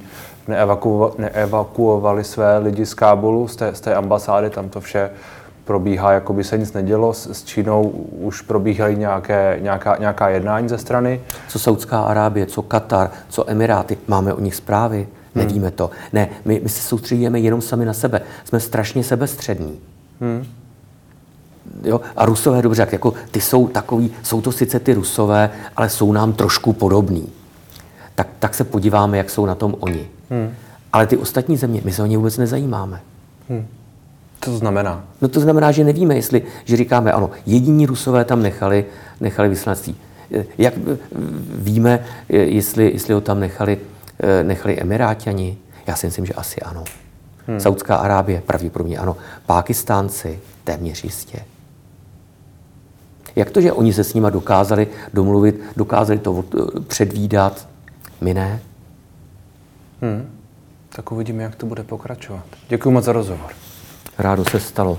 neevakuovali, 0.48 1.12
neevakuovali 1.18 2.24
své 2.24 2.58
lidi 2.58 2.86
z 2.86 2.94
Kábulu, 2.94 3.48
z 3.48 3.56
té, 3.56 3.74
z 3.74 3.80
té 3.80 3.94
ambasády, 3.94 4.50
tam 4.50 4.68
to 4.68 4.80
vše 4.80 5.10
probíhá, 5.64 6.12
jako 6.12 6.32
by 6.32 6.44
se 6.44 6.58
nic 6.58 6.72
nedělo. 6.72 7.14
S, 7.14 7.26
s 7.26 7.44
Čínou 7.44 7.82
už 8.10 8.40
probíhaly 8.40 8.96
nějaké, 8.96 9.58
nějaká, 9.60 9.96
nějaká 9.96 10.28
jednání 10.28 10.68
ze 10.68 10.78
strany. 10.78 11.20
Co 11.48 11.58
Saudská 11.58 12.00
Arábie, 12.00 12.46
co 12.46 12.62
Katar, 12.62 13.10
co 13.28 13.50
Emiráty, 13.50 13.98
máme 14.08 14.34
o 14.34 14.40
nich 14.40 14.54
zprávy. 14.54 15.08
Hmm. 15.34 15.44
Nevíme 15.44 15.70
to. 15.70 15.90
Ne, 16.12 16.28
my, 16.44 16.60
my 16.62 16.68
se 16.68 16.82
soustředíme 16.82 17.40
jenom 17.40 17.60
sami 17.60 17.84
na 17.84 17.92
sebe. 17.92 18.20
Jsme 18.44 18.60
strašně 18.60 19.04
sebestřední. 19.04 19.78
Hmm. 20.20 20.46
Jo? 21.84 22.00
A 22.16 22.26
Rusové, 22.26 22.62
dobře, 22.62 22.88
jako 22.92 23.14
ty 23.30 23.40
jsou 23.40 23.68
takový, 23.68 24.10
jsou 24.22 24.40
to 24.40 24.52
sice 24.52 24.80
ty 24.80 24.94
Rusové, 24.94 25.50
ale 25.76 25.88
jsou 25.88 26.12
nám 26.12 26.32
trošku 26.32 26.72
podobní. 26.72 27.28
Tak, 28.14 28.26
tak 28.38 28.54
se 28.54 28.64
podíváme, 28.64 29.18
jak 29.18 29.30
jsou 29.30 29.46
na 29.46 29.54
tom 29.54 29.76
oni. 29.80 30.08
Hmm. 30.30 30.54
Ale 30.92 31.06
ty 31.06 31.16
ostatní 31.16 31.56
země, 31.56 31.80
my 31.84 31.92
se 31.92 32.02
o 32.02 32.06
ně 32.06 32.16
vůbec 32.16 32.38
nezajímáme. 32.38 33.00
Hmm. 33.48 33.66
Co 34.40 34.50
to 34.50 34.56
znamená? 34.56 35.04
No 35.20 35.28
to 35.28 35.40
znamená, 35.40 35.72
že 35.72 35.84
nevíme, 35.84 36.14
jestli, 36.14 36.42
že 36.64 36.76
říkáme, 36.76 37.12
ano, 37.12 37.30
jediní 37.46 37.86
Rusové 37.86 38.24
tam 38.24 38.42
nechali, 38.42 38.84
nechali 39.20 39.48
vyslanství. 39.48 39.96
Jak 40.58 40.74
víme, 41.54 42.04
jestli, 42.28 42.92
jestli 42.92 43.14
ho 43.14 43.20
tam 43.20 43.40
nechali 43.40 43.78
nechali 44.42 44.80
Emiráťani? 44.80 45.58
Já 45.86 45.96
si 45.96 46.06
myslím, 46.06 46.26
že 46.26 46.34
asi 46.34 46.60
ano. 46.60 46.84
Hmm. 47.46 47.60
Saudská 47.60 47.96
Arábie 47.96 48.40
pravděpodobně 48.40 48.98
ano. 48.98 49.16
Pákistánci 49.46 50.40
téměř 50.64 51.04
jistě. 51.04 51.38
Jak 53.36 53.50
to, 53.50 53.60
že 53.60 53.72
oni 53.72 53.92
se 53.92 54.04
s 54.04 54.14
nima 54.14 54.30
dokázali 54.30 54.88
domluvit, 55.14 55.60
dokázali 55.76 56.18
to 56.18 56.44
předvídat, 56.86 57.68
my 58.20 58.34
ne? 58.34 58.60
Hmm. 60.02 60.30
Tak 60.88 61.12
uvidíme, 61.12 61.42
jak 61.42 61.54
to 61.54 61.66
bude 61.66 61.82
pokračovat. 61.82 62.44
Děkuji 62.68 62.90
moc 62.90 63.04
za 63.04 63.12
rozhovor. 63.12 63.50
Rádo 64.18 64.44
se 64.44 64.60
stalo. 64.60 64.98